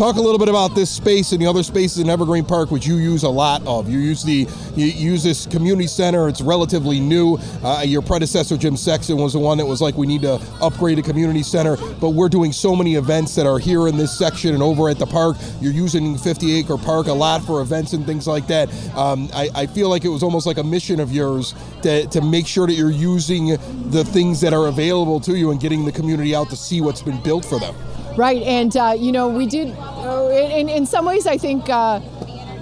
Talk 0.00 0.16
a 0.16 0.20
little 0.22 0.38
bit 0.38 0.48
about 0.48 0.74
this 0.74 0.88
space 0.88 1.32
and 1.32 1.42
the 1.42 1.46
other 1.46 1.62
spaces 1.62 1.98
in 1.98 2.08
Evergreen 2.08 2.46
Park, 2.46 2.70
which 2.70 2.86
you 2.86 2.96
use 2.96 3.22
a 3.22 3.28
lot 3.28 3.60
of. 3.66 3.86
You 3.86 3.98
use 3.98 4.24
the 4.24 4.48
you 4.74 4.86
use 4.86 5.22
this 5.22 5.44
community 5.44 5.86
center. 5.86 6.26
It's 6.26 6.40
relatively 6.40 6.98
new. 6.98 7.36
Uh, 7.62 7.82
your 7.84 8.00
predecessor, 8.00 8.56
Jim 8.56 8.78
Sexton, 8.78 9.18
was 9.18 9.34
the 9.34 9.38
one 9.38 9.58
that 9.58 9.66
was 9.66 9.82
like, 9.82 9.98
we 9.98 10.06
need 10.06 10.22
to 10.22 10.40
upgrade 10.62 10.98
a 10.98 11.02
community 11.02 11.42
center. 11.42 11.76
But 12.00 12.14
we're 12.14 12.30
doing 12.30 12.50
so 12.50 12.74
many 12.74 12.94
events 12.94 13.34
that 13.34 13.44
are 13.44 13.58
here 13.58 13.88
in 13.88 13.98
this 13.98 14.16
section 14.16 14.54
and 14.54 14.62
over 14.62 14.88
at 14.88 14.98
the 14.98 15.04
park. 15.04 15.36
You're 15.60 15.74
using 15.74 16.16
50 16.16 16.50
Acre 16.54 16.78
Park 16.78 17.08
a 17.08 17.12
lot 17.12 17.44
for 17.44 17.60
events 17.60 17.92
and 17.92 18.06
things 18.06 18.26
like 18.26 18.46
that. 18.46 18.72
Um, 18.96 19.28
I, 19.34 19.50
I 19.54 19.66
feel 19.66 19.90
like 19.90 20.06
it 20.06 20.08
was 20.08 20.22
almost 20.22 20.46
like 20.46 20.56
a 20.56 20.64
mission 20.64 20.98
of 21.00 21.12
yours 21.12 21.54
to, 21.82 22.06
to 22.06 22.22
make 22.22 22.46
sure 22.46 22.66
that 22.66 22.72
you're 22.72 22.90
using 22.90 23.48
the 23.90 24.02
things 24.02 24.40
that 24.40 24.54
are 24.54 24.68
available 24.68 25.20
to 25.20 25.36
you 25.36 25.50
and 25.50 25.60
getting 25.60 25.84
the 25.84 25.92
community 25.92 26.34
out 26.34 26.48
to 26.48 26.56
see 26.56 26.80
what's 26.80 27.02
been 27.02 27.22
built 27.22 27.44
for 27.44 27.58
them. 27.58 27.74
Right, 28.16 28.42
and 28.42 28.76
uh, 28.76 28.94
you 28.98 29.12
know, 29.12 29.28
we 29.28 29.46
did. 29.46 29.74
Uh, 29.78 30.28
in, 30.30 30.68
in 30.68 30.86
some 30.86 31.04
ways, 31.04 31.26
I 31.26 31.38
think 31.38 31.68
uh, 31.68 32.00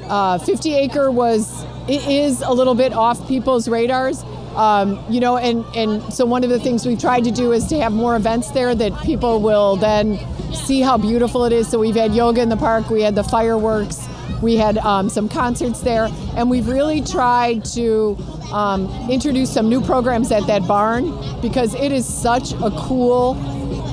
uh 0.08 0.38
50 0.38 0.74
Acre 0.74 1.10
was 1.10 1.64
it 1.88 2.06
is 2.06 2.42
a 2.42 2.52
little 2.52 2.74
bit 2.74 2.92
off 2.92 3.26
people's 3.26 3.68
radars. 3.68 4.22
Um, 4.54 5.02
you 5.08 5.20
know, 5.20 5.36
and 5.36 5.64
and 5.74 6.12
so 6.12 6.26
one 6.26 6.44
of 6.44 6.50
the 6.50 6.58
things 6.58 6.86
we've 6.86 7.00
tried 7.00 7.24
to 7.24 7.30
do 7.30 7.52
is 7.52 7.66
to 7.68 7.78
have 7.80 7.92
more 7.92 8.16
events 8.16 8.50
there 8.50 8.74
that 8.74 8.92
people 9.02 9.40
will 9.40 9.76
then 9.76 10.18
see 10.52 10.80
how 10.80 10.98
beautiful 10.98 11.44
it 11.44 11.52
is. 11.52 11.68
So 11.68 11.78
we've 11.78 11.94
had 11.94 12.14
yoga 12.14 12.42
in 12.42 12.48
the 12.48 12.56
park, 12.56 12.90
we 12.90 13.02
had 13.02 13.14
the 13.14 13.22
fireworks, 13.22 14.08
we 14.42 14.56
had 14.56 14.78
um, 14.78 15.08
some 15.08 15.28
concerts 15.28 15.80
there, 15.80 16.08
and 16.36 16.50
we've 16.50 16.68
really 16.68 17.00
tried 17.02 17.64
to 17.66 18.16
um, 18.52 18.88
introduce 19.10 19.52
some 19.52 19.68
new 19.68 19.80
programs 19.80 20.32
at 20.32 20.46
that 20.46 20.66
barn 20.66 21.12
because 21.40 21.74
it 21.74 21.92
is 21.92 22.06
such 22.06 22.52
a 22.54 22.70
cool 22.76 23.32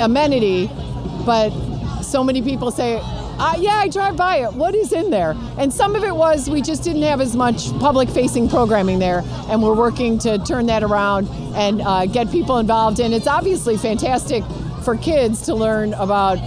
amenity 0.02 0.70
but 1.26 1.50
so 2.02 2.24
many 2.24 2.42
people 2.42 2.72
say, 2.72 3.00
uh, 3.38 3.56
yeah, 3.58 3.76
I 3.76 3.90
drive 3.90 4.16
by 4.16 4.38
it. 4.38 4.54
What 4.54 4.76
is 4.76 4.94
in 4.94 5.10
there? 5.10 5.36
And 5.58 5.74
some 5.74 5.96
of 5.96 6.04
it 6.04 6.16
was 6.16 6.50
we 6.50 6.62
just 6.62 6.84
didn't 6.84 7.02
have 7.02 7.20
as 7.20 7.36
much 7.36 7.70
public 7.80 8.08
facing 8.08 8.48
programming 8.48 9.00
there, 9.00 9.24
and 9.50 9.62
we're 9.62 9.76
working 9.76 10.18
to 10.20 10.38
turn 10.40 10.68
that 10.68 10.84
around 10.84 11.28
and 11.56 11.82
uh, 11.82 12.06
get 12.06 12.32
people 12.32 12.60
involved. 12.60 13.00
And 13.00 13.14
it's 13.14 13.28
obviously 13.28 13.76
fantastic 13.76 14.44
for 14.84 14.96
kids 14.96 15.42
to 15.48 15.56
learn 15.56 15.94
about 15.96 16.38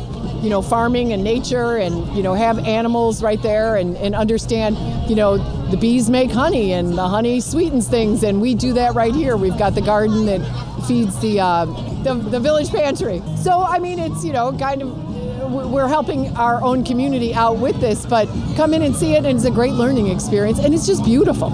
you 0.42 0.48
know 0.48 0.62
farming 0.62 1.12
and 1.12 1.24
nature 1.24 1.76
and 1.76 2.06
you 2.16 2.22
know 2.22 2.34
have 2.34 2.58
animals 2.60 3.22
right 3.22 3.42
there 3.42 3.76
and, 3.76 3.96
and 3.96 4.14
understand 4.14 4.76
you 5.10 5.16
know 5.16 5.36
the 5.70 5.76
bees 5.76 6.08
make 6.08 6.30
honey 6.30 6.72
and 6.72 6.96
the 6.96 7.08
honey 7.08 7.40
sweetens 7.40 7.88
things 7.88 8.22
and 8.22 8.40
we 8.40 8.54
do 8.54 8.72
that 8.72 8.94
right 8.94 9.14
here 9.14 9.36
we've 9.36 9.58
got 9.58 9.74
the 9.74 9.80
garden 9.80 10.26
that 10.26 10.40
feeds 10.86 11.18
the 11.20 11.40
uh, 11.40 11.64
the, 12.02 12.14
the 12.14 12.40
village 12.40 12.70
pantry. 12.70 13.22
So, 13.42 13.62
I 13.62 13.78
mean, 13.78 13.98
it's, 13.98 14.24
you 14.24 14.32
know, 14.32 14.56
kind 14.56 14.82
of, 14.82 15.50
we're 15.70 15.88
helping 15.88 16.36
our 16.36 16.62
own 16.62 16.84
community 16.84 17.34
out 17.34 17.58
with 17.58 17.80
this, 17.80 18.06
but 18.06 18.26
come 18.56 18.74
in 18.74 18.82
and 18.82 18.94
see 18.94 19.14
it, 19.14 19.24
and 19.24 19.36
it's 19.36 19.44
a 19.44 19.50
great 19.50 19.72
learning 19.72 20.08
experience, 20.08 20.58
and 20.58 20.74
it's 20.74 20.86
just 20.86 21.04
beautiful. 21.04 21.50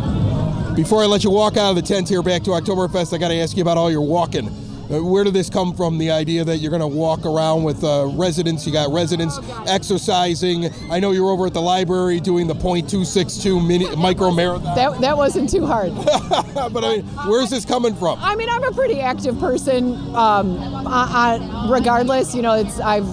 Before 0.75 1.02
I 1.02 1.07
let 1.07 1.23
you 1.25 1.31
walk 1.31 1.57
out 1.57 1.71
of 1.71 1.76
the 1.76 1.83
tent 1.83 2.09
here 2.09 2.23
back 2.23 2.43
to 2.45 2.50
Oktoberfest, 2.50 3.14
I 3.14 3.19
got 3.19 3.28
to 3.28 3.37
ask 3.37 3.57
you 3.57 3.62
about 3.62 3.78
all 3.78 3.90
your 3.90 4.02
walking. 4.02 4.63
Uh, 4.90 5.02
where 5.02 5.24
did 5.24 5.34
this 5.34 5.48
come 5.48 5.74
from? 5.74 5.98
The 5.98 6.10
idea 6.10 6.44
that 6.44 6.58
you're 6.58 6.70
going 6.70 6.80
to 6.80 6.86
walk 6.86 7.24
around 7.24 7.64
with 7.64 7.82
uh, 7.82 8.06
residents. 8.12 8.66
You 8.66 8.72
got 8.72 8.92
residents 8.92 9.38
exercising. 9.66 10.70
I 10.90 11.00
know 11.00 11.12
you're 11.12 11.30
over 11.30 11.46
at 11.46 11.54
the 11.54 11.62
library 11.62 12.20
doing 12.20 12.46
the 12.46 12.54
.262 12.54 13.66
mini 13.66 13.94
micro 13.96 14.30
marathon. 14.30 14.74
That, 14.74 15.00
that 15.00 15.16
wasn't 15.16 15.50
too 15.50 15.66
hard. 15.66 15.94
but 16.54 16.84
I 16.84 16.96
mean, 16.96 17.06
where's 17.26 17.50
this 17.50 17.64
coming 17.64 17.94
from? 17.94 18.18
I 18.20 18.36
mean, 18.36 18.48
I'm 18.50 18.64
a 18.64 18.72
pretty 18.72 19.00
active 19.00 19.38
person. 19.38 19.94
Um, 20.14 20.58
I, 20.86 21.38
I, 21.40 21.68
regardless, 21.70 22.34
you 22.34 22.42
know, 22.42 22.54
it's 22.54 22.78
I've 22.80 23.06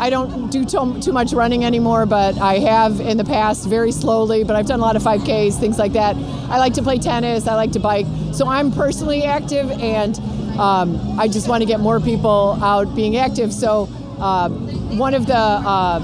I 0.00 0.10
don't 0.10 0.48
do 0.50 0.64
too, 0.64 1.00
too 1.00 1.12
much 1.12 1.32
running 1.32 1.64
anymore, 1.64 2.06
but 2.06 2.38
I 2.38 2.60
have 2.60 3.00
in 3.00 3.16
the 3.16 3.24
past 3.24 3.68
very 3.68 3.90
slowly. 3.90 4.44
But 4.44 4.54
I've 4.54 4.66
done 4.66 4.78
a 4.78 4.82
lot 4.82 4.94
of 4.94 5.02
5Ks, 5.02 5.58
things 5.58 5.76
like 5.76 5.92
that. 5.94 6.14
I 6.48 6.58
like 6.58 6.74
to 6.74 6.82
play 6.82 6.98
tennis. 6.98 7.48
I 7.48 7.56
like 7.56 7.72
to 7.72 7.80
bike. 7.80 8.06
So 8.32 8.46
I'm 8.46 8.70
personally 8.70 9.24
active 9.24 9.70
and 9.72 10.14
um, 10.58 11.18
I 11.18 11.28
just 11.28 11.48
want 11.48 11.62
to 11.62 11.66
get 11.66 11.80
more 11.80 12.00
people 12.00 12.58
out 12.62 12.94
being 12.94 13.16
active. 13.16 13.52
So 13.52 13.88
uh, 14.18 14.48
one 14.48 15.14
of 15.14 15.26
the 15.26 15.36
uh, 15.36 16.00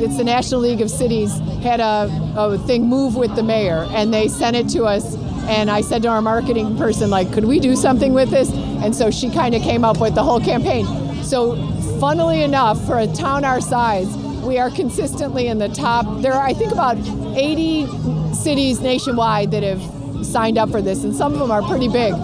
it's 0.00 0.16
the 0.16 0.24
National 0.24 0.60
League 0.60 0.80
of 0.80 0.90
Cities 0.90 1.36
had 1.60 1.80
a, 1.80 2.08
a 2.36 2.58
thing 2.58 2.86
move 2.86 3.16
with 3.16 3.34
the 3.34 3.42
mayor, 3.42 3.86
and 3.90 4.14
they 4.14 4.28
sent 4.28 4.54
it 4.56 4.68
to 4.70 4.84
us. 4.84 5.16
And 5.48 5.70
I 5.70 5.80
said 5.80 6.02
to 6.02 6.08
our 6.08 6.22
marketing 6.22 6.76
person, 6.76 7.10
like, 7.10 7.32
could 7.32 7.44
we 7.44 7.58
do 7.58 7.74
something 7.74 8.12
with 8.12 8.30
this? 8.30 8.52
And 8.52 8.94
so 8.94 9.10
she 9.10 9.30
kind 9.30 9.54
of 9.54 9.62
came 9.62 9.84
up 9.84 9.98
with 9.98 10.14
the 10.14 10.22
whole 10.22 10.40
campaign. 10.40 10.86
So, 11.24 11.56
funnily 11.98 12.42
enough, 12.42 12.84
for 12.86 12.98
a 12.98 13.06
town 13.08 13.44
our 13.44 13.60
size, 13.60 14.14
we 14.42 14.58
are 14.58 14.70
consistently 14.70 15.48
in 15.48 15.58
the 15.58 15.68
top. 15.68 16.22
There 16.22 16.32
are, 16.32 16.46
I 16.46 16.52
think, 16.52 16.70
about 16.70 16.96
80 17.36 17.86
cities 18.34 18.80
nationwide 18.80 19.50
that 19.50 19.62
have 19.62 19.82
signed 20.24 20.58
up 20.58 20.70
for 20.70 20.80
this, 20.80 21.02
and 21.02 21.14
some 21.14 21.32
of 21.32 21.38
them 21.38 21.50
are 21.50 21.62
pretty 21.62 21.88
big. 21.88 22.14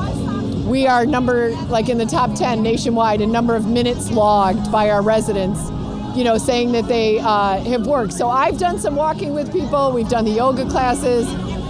We 0.64 0.86
are 0.86 1.04
number, 1.04 1.50
like 1.68 1.88
in 1.88 1.98
the 1.98 2.06
top 2.06 2.34
10 2.34 2.62
nationwide, 2.62 3.20
in 3.20 3.30
number 3.30 3.54
of 3.54 3.66
minutes 3.66 4.10
logged 4.10 4.72
by 4.72 4.90
our 4.90 5.02
residents, 5.02 5.60
you 6.16 6.24
know, 6.24 6.38
saying 6.38 6.72
that 6.72 6.88
they 6.88 7.18
uh, 7.18 7.58
have 7.64 7.86
worked. 7.86 8.14
So 8.14 8.30
I've 8.30 8.58
done 8.58 8.78
some 8.78 8.96
walking 8.96 9.34
with 9.34 9.52
people, 9.52 9.92
we've 9.92 10.08
done 10.08 10.24
the 10.24 10.30
yoga 10.30 10.68
classes 10.68 11.28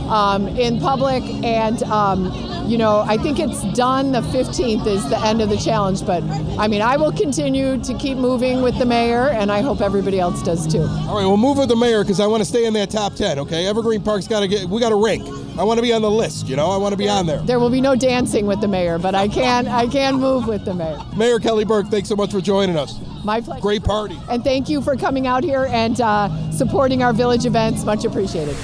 um, 0.09 0.47
in 0.49 0.81
public, 0.81 1.23
and 1.45 1.83
um, 1.85 2.33
you 2.67 2.79
know, 2.79 3.01
I 3.01 3.17
think 3.17 3.39
it's 3.39 3.63
done. 3.75 4.13
The 4.13 4.21
15th 4.21 4.87
is 4.87 5.09
the 5.09 5.19
end 5.19 5.43
of 5.43 5.49
the 5.49 5.57
challenge, 5.57 6.07
but 6.07 6.23
I 6.59 6.69
mean, 6.69 6.83
I 6.83 6.97
will 6.97 7.13
continue 7.13 7.79
to 7.83 7.95
keep 7.95 8.17
moving 8.17 8.63
with 8.63 8.79
the 8.79 8.87
mayor, 8.87 9.29
and 9.29 9.51
I 9.51 9.61
hope 9.61 9.81
everybody 9.81 10.21
else 10.21 10.43
does 10.43 10.67
too. 10.67 10.83
All 10.83 11.17
right, 11.17 11.27
we'll 11.27 11.37
move 11.37 11.59
with 11.59 11.69
the 11.69 11.77
mayor 11.77 12.03
because 12.03 12.21
I 12.21 12.27
want 12.27 12.43
to 12.43 12.45
stay 12.45 12.65
in 12.65 12.75
that 12.75 12.91
top 12.91 13.15
10. 13.15 13.39
Okay, 13.41 13.67
Evergreen 13.67 14.03
Park's 14.03 14.29
got 14.29 14.41
to 14.41 14.49
get. 14.49 14.69
We 14.69 14.81
got 14.81 14.91
to 14.91 15.03
rank. 15.03 15.44
I 15.57 15.63
want 15.63 15.79
to 15.79 15.83
be 15.83 15.93
on 15.93 16.03
the 16.03 16.11
list. 16.11 16.49
You 16.49 16.57
know, 16.57 16.71
I 16.71 16.77
want 16.77 16.93
to 16.93 16.97
be 16.97 17.09
on 17.09 17.27
there. 17.27 17.39
There 17.39 17.61
will 17.61 17.71
be 17.71 17.81
no 17.81 17.95
dancing 17.95 18.47
with 18.47 18.61
the 18.61 18.67
mayor, 18.67 18.99
but 18.99 19.15
I 19.15 19.29
can 19.29 19.69
I 19.69 19.87
can 19.87 20.17
move 20.17 20.49
with 20.49 20.65
the 20.65 20.75
mayor. 20.75 20.99
Mayor 21.17 21.39
Kelly 21.39 21.65
Burke, 21.65 21.87
thanks 21.89 22.09
so 22.09 22.17
much 22.17 22.33
for 22.33 22.41
joining 22.41 22.77
us. 22.77 22.99
My 23.25 23.41
pleasure. 23.41 23.63
Great 23.63 23.85
party. 23.85 24.19
And 24.29 24.43
thank 24.43 24.69
you 24.69 24.83
for 24.83 24.97
coming 24.97 25.27
out 25.27 25.45
here 25.45 25.67
and 25.71 26.01
uh, 26.01 26.51
supporting 26.51 27.03
our 27.03 27.13
village 27.13 27.47
events. 27.47 27.85
Much 27.85 28.05
appreciated. 28.05 28.57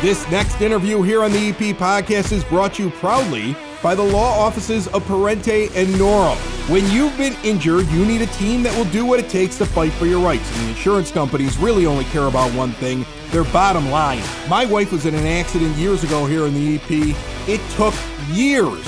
This 0.00 0.30
next 0.30 0.60
interview 0.60 1.02
here 1.02 1.24
on 1.24 1.32
the 1.32 1.48
EP 1.48 1.76
podcast 1.76 2.30
is 2.30 2.44
brought 2.44 2.74
to 2.74 2.84
you 2.84 2.90
proudly 2.90 3.56
by 3.82 3.94
the 3.94 4.02
law 4.02 4.38
offices 4.38 4.88
of 4.88 5.04
Parente 5.04 5.70
and 5.74 5.88
Norem. 5.94 6.36
When 6.70 6.88
you've 6.90 7.16
been 7.16 7.36
injured, 7.44 7.86
you 7.88 8.04
need 8.04 8.22
a 8.22 8.26
team 8.26 8.62
that 8.62 8.76
will 8.76 8.90
do 8.90 9.06
what 9.06 9.20
it 9.20 9.28
takes 9.28 9.56
to 9.58 9.66
fight 9.66 9.92
for 9.92 10.06
your 10.06 10.20
rights. 10.20 10.50
And 10.56 10.66
the 10.66 10.70
insurance 10.70 11.10
companies 11.10 11.56
really 11.58 11.86
only 11.86 12.04
care 12.06 12.26
about 12.26 12.52
one 12.54 12.72
thing 12.72 13.06
their 13.30 13.44
bottom 13.44 13.90
line. 13.90 14.22
My 14.48 14.64
wife 14.64 14.90
was 14.90 15.06
in 15.06 15.14
an 15.14 15.26
accident 15.26 15.76
years 15.76 16.02
ago 16.02 16.26
here 16.26 16.46
in 16.46 16.54
the 16.54 16.76
EP. 16.76 17.16
It 17.48 17.60
took 17.76 17.94
years 18.30 18.84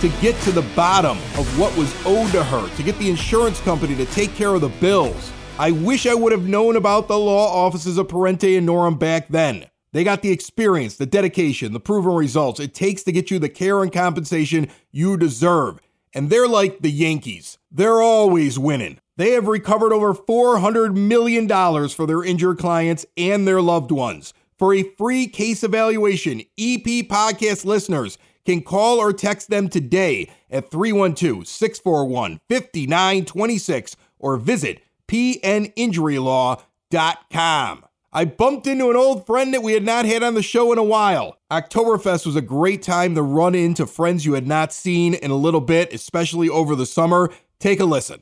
to 0.00 0.08
get 0.20 0.34
to 0.42 0.52
the 0.52 0.62
bottom 0.74 1.18
of 1.38 1.58
what 1.58 1.76
was 1.76 1.94
owed 2.04 2.32
to 2.32 2.42
her, 2.42 2.68
to 2.76 2.82
get 2.82 2.98
the 2.98 3.08
insurance 3.08 3.60
company 3.60 3.94
to 3.94 4.06
take 4.06 4.34
care 4.34 4.54
of 4.54 4.60
the 4.60 4.68
bills. 4.68 5.30
I 5.58 5.70
wish 5.70 6.06
I 6.06 6.14
would 6.14 6.32
have 6.32 6.48
known 6.48 6.76
about 6.76 7.06
the 7.06 7.18
law 7.18 7.66
offices 7.66 7.98
of 7.98 8.08
Parente 8.08 8.56
and 8.56 8.68
Norem 8.68 8.98
back 8.98 9.28
then. 9.28 9.66
They 9.92 10.04
got 10.04 10.22
the 10.22 10.30
experience, 10.30 10.96
the 10.96 11.06
dedication, 11.06 11.72
the 11.72 11.80
proven 11.80 12.14
results 12.14 12.60
it 12.60 12.74
takes 12.74 13.02
to 13.04 13.12
get 13.12 13.30
you 13.30 13.38
the 13.38 13.48
care 13.48 13.82
and 13.82 13.92
compensation 13.92 14.68
you 14.90 15.16
deserve. 15.16 15.80
And 16.14 16.30
they're 16.30 16.48
like 16.48 16.80
the 16.80 16.90
Yankees. 16.90 17.58
They're 17.70 18.02
always 18.02 18.58
winning. 18.58 18.98
They 19.16 19.32
have 19.32 19.46
recovered 19.46 19.92
over 19.92 20.14
$400 20.14 20.96
million 20.96 21.48
for 21.88 22.06
their 22.06 22.24
injured 22.24 22.58
clients 22.58 23.04
and 23.16 23.46
their 23.46 23.60
loved 23.60 23.90
ones. 23.90 24.32
For 24.58 24.74
a 24.74 24.82
free 24.82 25.26
case 25.26 25.62
evaluation, 25.62 26.40
EP 26.58 27.06
podcast 27.08 27.64
listeners 27.64 28.18
can 28.44 28.62
call 28.62 28.98
or 28.98 29.12
text 29.12 29.50
them 29.50 29.68
today 29.68 30.30
at 30.50 30.70
312 30.70 31.46
641 31.46 32.40
5926 32.48 33.96
or 34.18 34.36
visit 34.36 34.82
pninjurylaw.com. 35.08 37.84
I 38.14 38.26
bumped 38.26 38.66
into 38.66 38.90
an 38.90 38.96
old 38.96 39.24
friend 39.24 39.54
that 39.54 39.62
we 39.62 39.72
had 39.72 39.84
not 39.84 40.04
had 40.04 40.22
on 40.22 40.34
the 40.34 40.42
show 40.42 40.70
in 40.70 40.76
a 40.76 40.84
while. 40.84 41.38
Oktoberfest 41.50 42.26
was 42.26 42.36
a 42.36 42.42
great 42.42 42.82
time 42.82 43.14
to 43.14 43.22
run 43.22 43.54
into 43.54 43.86
friends 43.86 44.26
you 44.26 44.34
had 44.34 44.46
not 44.46 44.70
seen 44.70 45.14
in 45.14 45.30
a 45.30 45.34
little 45.34 45.62
bit, 45.62 45.94
especially 45.94 46.46
over 46.50 46.76
the 46.76 46.84
summer. 46.84 47.30
Take 47.58 47.80
a 47.80 47.86
listen. 47.86 48.18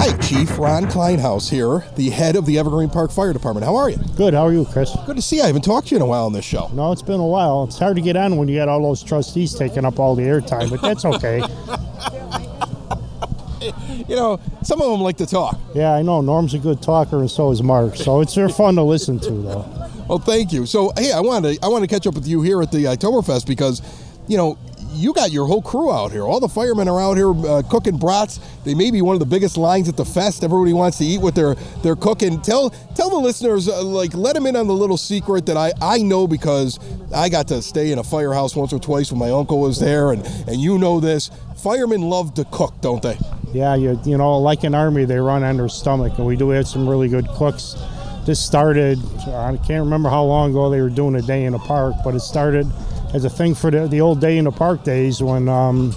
Hi, 0.00 0.16
Chief 0.18 0.58
Ron 0.58 0.86
Kleinhaus 0.86 1.48
here, 1.48 1.84
the 1.94 2.10
head 2.10 2.34
of 2.34 2.44
the 2.44 2.58
Evergreen 2.58 2.90
Park 2.90 3.12
Fire 3.12 3.32
Department. 3.32 3.64
How 3.64 3.76
are 3.76 3.88
you? 3.88 3.98
Good. 4.16 4.34
How 4.34 4.44
are 4.44 4.52
you, 4.52 4.64
Chris? 4.64 4.90
Good 5.06 5.14
to 5.14 5.22
see 5.22 5.36
you. 5.36 5.44
I 5.44 5.46
haven't 5.46 5.62
talked 5.62 5.86
to 5.88 5.90
you 5.92 5.98
in 5.98 6.02
a 6.02 6.06
while 6.06 6.26
on 6.26 6.32
this 6.32 6.44
show. 6.44 6.72
No, 6.72 6.90
it's 6.90 7.02
been 7.02 7.20
a 7.20 7.26
while. 7.26 7.62
It's 7.62 7.78
hard 7.78 7.94
to 7.98 8.02
get 8.02 8.16
on 8.16 8.36
when 8.36 8.48
you 8.48 8.56
got 8.56 8.68
all 8.68 8.82
those 8.82 9.04
trustees 9.04 9.54
taking 9.54 9.84
up 9.84 10.00
all 10.00 10.16
the 10.16 10.24
airtime, 10.24 10.68
but 10.70 10.82
that's 10.82 11.04
okay. 11.04 11.40
you 14.10 14.16
know, 14.16 14.40
some 14.64 14.82
of 14.82 14.90
them 14.90 15.00
like 15.00 15.16
to 15.18 15.26
talk. 15.26 15.56
Yeah, 15.72 15.92
I 15.94 16.02
know. 16.02 16.20
Norm's 16.20 16.52
a 16.52 16.58
good 16.58 16.82
talker, 16.82 17.20
and 17.20 17.30
so 17.30 17.52
is 17.52 17.62
Mark. 17.62 17.94
So 17.94 18.20
it's 18.20 18.34
they're 18.34 18.48
fun 18.48 18.74
to 18.74 18.82
listen 18.82 19.20
to, 19.20 19.30
though. 19.30 19.88
Well, 20.08 20.18
thank 20.18 20.52
you. 20.52 20.66
So, 20.66 20.92
hey, 20.96 21.12
I 21.12 21.20
wanted 21.20 21.54
to, 21.54 21.64
I 21.64 21.68
wanted 21.68 21.88
to 21.88 21.94
catch 21.94 22.08
up 22.08 22.14
with 22.14 22.26
you 22.26 22.42
here 22.42 22.60
at 22.60 22.72
the 22.72 22.86
Oktoberfest 22.86 23.46
because, 23.46 23.80
you 24.26 24.36
know, 24.36 24.58
you 24.92 25.12
got 25.12 25.30
your 25.30 25.46
whole 25.46 25.62
crew 25.62 25.92
out 25.92 26.10
here. 26.10 26.24
All 26.24 26.40
the 26.40 26.48
firemen 26.48 26.88
are 26.88 27.00
out 27.00 27.16
here 27.16 27.30
uh, 27.30 27.62
cooking 27.70 27.98
brats. 27.98 28.40
They 28.64 28.74
may 28.74 28.90
be 28.90 29.00
one 29.00 29.14
of 29.14 29.20
the 29.20 29.26
biggest 29.26 29.56
lines 29.56 29.88
at 29.88 29.96
the 29.96 30.04
fest. 30.04 30.42
Everybody 30.42 30.72
wants 30.72 30.98
to 30.98 31.04
eat 31.04 31.20
what 31.20 31.36
they're 31.36 31.54
they're 31.84 31.94
cooking. 31.94 32.40
Tell 32.42 32.70
tell 32.96 33.10
the 33.10 33.16
listeners, 33.16 33.68
uh, 33.68 33.80
like, 33.84 34.12
let 34.14 34.34
them 34.34 34.44
in 34.46 34.56
on 34.56 34.66
the 34.66 34.74
little 34.74 34.96
secret 34.96 35.46
that 35.46 35.56
I, 35.56 35.72
I 35.80 35.98
know 35.98 36.26
because 36.26 36.80
I 37.14 37.28
got 37.28 37.46
to 37.48 37.62
stay 37.62 37.92
in 37.92 38.00
a 38.00 38.04
firehouse 38.04 38.56
once 38.56 38.72
or 38.72 38.80
twice 38.80 39.12
when 39.12 39.20
my 39.20 39.30
uncle 39.30 39.60
was 39.60 39.78
there, 39.78 40.10
and 40.10 40.26
and 40.48 40.60
you 40.60 40.78
know 40.78 40.98
this. 40.98 41.30
Firemen 41.58 42.00
love 42.00 42.34
to 42.34 42.44
cook, 42.46 42.74
don't 42.80 43.02
they? 43.02 43.16
Yeah, 43.52 43.74
you 43.74 43.98
you 44.04 44.16
know, 44.16 44.38
like 44.38 44.62
an 44.62 44.74
army, 44.74 45.04
they 45.04 45.18
run 45.18 45.42
on 45.42 45.56
their 45.56 45.68
stomach, 45.68 46.18
and 46.18 46.26
we 46.26 46.36
do 46.36 46.50
have 46.50 46.68
some 46.68 46.88
really 46.88 47.08
good 47.08 47.26
cooks. 47.28 47.76
This 48.24 48.38
started, 48.38 48.98
I 49.26 49.56
can't 49.66 49.82
remember 49.82 50.08
how 50.08 50.22
long 50.24 50.50
ago 50.50 50.70
they 50.70 50.80
were 50.80 50.90
doing 50.90 51.16
a 51.16 51.22
day 51.22 51.44
in 51.46 51.52
the 51.52 51.58
park, 51.58 51.94
but 52.04 52.14
it 52.14 52.20
started 52.20 52.70
as 53.12 53.24
a 53.24 53.30
thing 53.30 53.54
for 53.54 53.70
the, 53.70 53.88
the 53.88 54.00
old 54.00 54.20
day 54.20 54.38
in 54.38 54.44
the 54.44 54.52
park 54.52 54.84
days 54.84 55.22
when 55.22 55.48
um, 55.48 55.92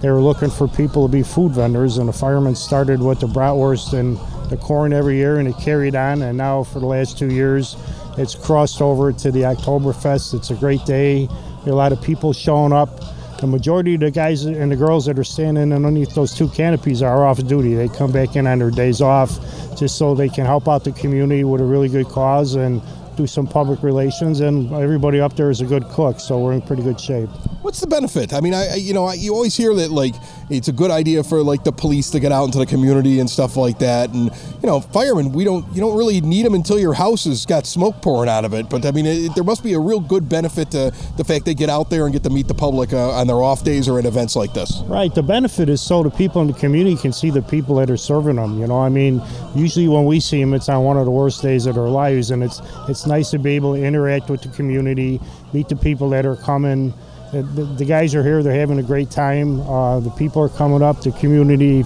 they 0.00 0.08
were 0.08 0.20
looking 0.20 0.50
for 0.50 0.66
people 0.68 1.06
to 1.06 1.12
be 1.12 1.22
food 1.22 1.52
vendors, 1.52 1.98
and 1.98 2.08
the 2.08 2.12
firemen 2.12 2.54
started 2.54 3.00
with 3.02 3.20
the 3.20 3.26
bratwurst 3.26 3.92
and 3.92 4.16
the 4.50 4.56
corn 4.56 4.92
every 4.92 5.16
year, 5.16 5.38
and 5.38 5.48
it 5.48 5.58
carried 5.58 5.96
on. 5.96 6.22
And 6.22 6.38
now 6.38 6.62
for 6.62 6.78
the 6.78 6.86
last 6.86 7.18
two 7.18 7.30
years, 7.30 7.76
it's 8.16 8.34
crossed 8.34 8.80
over 8.80 9.12
to 9.12 9.30
the 9.30 9.40
Oktoberfest. 9.40 10.32
It's 10.32 10.50
a 10.50 10.54
great 10.54 10.84
day. 10.86 11.28
A 11.66 11.70
lot 11.70 11.92
of 11.92 12.00
people 12.00 12.32
showing 12.32 12.72
up. 12.72 13.00
The 13.40 13.46
majority 13.46 13.94
of 13.94 14.00
the 14.00 14.10
guys 14.10 14.44
and 14.44 14.70
the 14.70 14.76
girls 14.76 15.06
that 15.06 15.18
are 15.18 15.24
standing 15.24 15.72
underneath 15.72 16.14
those 16.14 16.34
two 16.34 16.48
canopies 16.48 17.02
are 17.02 17.26
off 17.26 17.44
duty. 17.46 17.74
They 17.74 17.88
come 17.88 18.10
back 18.12 18.36
in 18.36 18.46
on 18.46 18.58
their 18.60 18.70
days 18.70 19.00
off 19.00 19.38
just 19.76 19.98
so 19.98 20.14
they 20.14 20.28
can 20.28 20.46
help 20.46 20.68
out 20.68 20.84
the 20.84 20.92
community 20.92 21.44
with 21.44 21.60
a 21.60 21.64
really 21.64 21.88
good 21.88 22.08
cause 22.08 22.54
and 22.54 22.80
do 23.16 23.26
some 23.26 23.46
public 23.46 23.82
relations, 23.82 24.40
and 24.40 24.72
everybody 24.72 25.20
up 25.20 25.36
there 25.36 25.50
is 25.50 25.60
a 25.60 25.64
good 25.64 25.84
cook, 25.88 26.20
so 26.20 26.38
we're 26.38 26.52
in 26.52 26.62
pretty 26.62 26.82
good 26.82 27.00
shape. 27.00 27.28
What's 27.62 27.80
the 27.80 27.86
benefit? 27.86 28.32
I 28.32 28.40
mean, 28.40 28.54
I 28.54 28.74
you 28.74 28.92
know 28.92 29.04
I, 29.04 29.14
you 29.14 29.34
always 29.34 29.56
hear 29.56 29.74
that 29.74 29.90
like 29.90 30.14
it's 30.50 30.68
a 30.68 30.72
good 30.72 30.90
idea 30.90 31.22
for 31.22 31.42
like 31.42 31.64
the 31.64 31.72
police 31.72 32.10
to 32.10 32.20
get 32.20 32.32
out 32.32 32.44
into 32.44 32.58
the 32.58 32.66
community 32.66 33.20
and 33.20 33.28
stuff 33.28 33.56
like 33.56 33.78
that, 33.78 34.10
and 34.10 34.30
you 34.62 34.66
know 34.66 34.80
firemen 34.80 35.32
we 35.32 35.44
don't 35.44 35.66
you 35.74 35.80
don't 35.80 35.96
really 35.96 36.20
need 36.20 36.44
them 36.44 36.54
until 36.54 36.78
your 36.78 36.94
house 36.94 37.24
has 37.24 37.46
got 37.46 37.66
smoke 37.66 38.00
pouring 38.02 38.28
out 38.28 38.44
of 38.44 38.54
it. 38.54 38.68
But 38.68 38.86
I 38.86 38.90
mean, 38.90 39.06
it, 39.06 39.34
there 39.34 39.44
must 39.44 39.62
be 39.62 39.74
a 39.74 39.80
real 39.80 40.00
good 40.00 40.28
benefit 40.28 40.70
to 40.72 40.92
the 41.16 41.24
fact 41.24 41.44
they 41.44 41.54
get 41.54 41.70
out 41.70 41.90
there 41.90 42.04
and 42.04 42.12
get 42.12 42.22
to 42.24 42.30
meet 42.30 42.48
the 42.48 42.54
public 42.54 42.92
uh, 42.92 43.10
on 43.10 43.26
their 43.26 43.42
off 43.42 43.64
days 43.64 43.88
or 43.88 43.98
at 43.98 44.06
events 44.06 44.36
like 44.36 44.52
this. 44.52 44.82
Right. 44.86 45.14
The 45.14 45.22
benefit 45.22 45.68
is 45.68 45.80
so 45.80 46.02
the 46.02 46.10
people 46.10 46.40
in 46.40 46.48
the 46.48 46.54
community 46.54 46.96
can 46.96 47.12
see 47.12 47.30
the 47.30 47.42
people 47.42 47.76
that 47.76 47.90
are 47.90 47.96
serving 47.96 48.36
them. 48.36 48.60
You 48.60 48.66
know, 48.66 48.80
I 48.80 48.88
mean, 48.88 49.22
usually 49.54 49.88
when 49.88 50.04
we 50.04 50.20
see 50.20 50.40
them, 50.40 50.54
it's 50.54 50.68
on 50.68 50.84
one 50.84 50.96
of 50.96 51.04
the 51.04 51.10
worst 51.10 51.42
days 51.42 51.66
of 51.66 51.74
their 51.74 51.88
lives, 51.88 52.30
and 52.30 52.42
it's 52.42 52.60
it's 52.88 53.03
nice 53.06 53.30
to 53.30 53.38
be 53.38 53.56
able 53.56 53.74
to 53.74 53.82
interact 53.82 54.30
with 54.30 54.42
the 54.42 54.48
community, 54.48 55.20
meet 55.52 55.68
the 55.68 55.76
people 55.76 56.10
that 56.10 56.26
are 56.26 56.36
coming. 56.36 56.92
The, 57.32 57.42
the, 57.42 57.64
the 57.64 57.84
guys 57.84 58.14
are 58.14 58.22
here; 58.22 58.42
they're 58.42 58.58
having 58.58 58.78
a 58.78 58.82
great 58.82 59.10
time. 59.10 59.60
Uh, 59.60 60.00
the 60.00 60.10
people 60.10 60.42
are 60.42 60.48
coming 60.48 60.82
up. 60.82 61.02
The 61.02 61.12
community, 61.12 61.84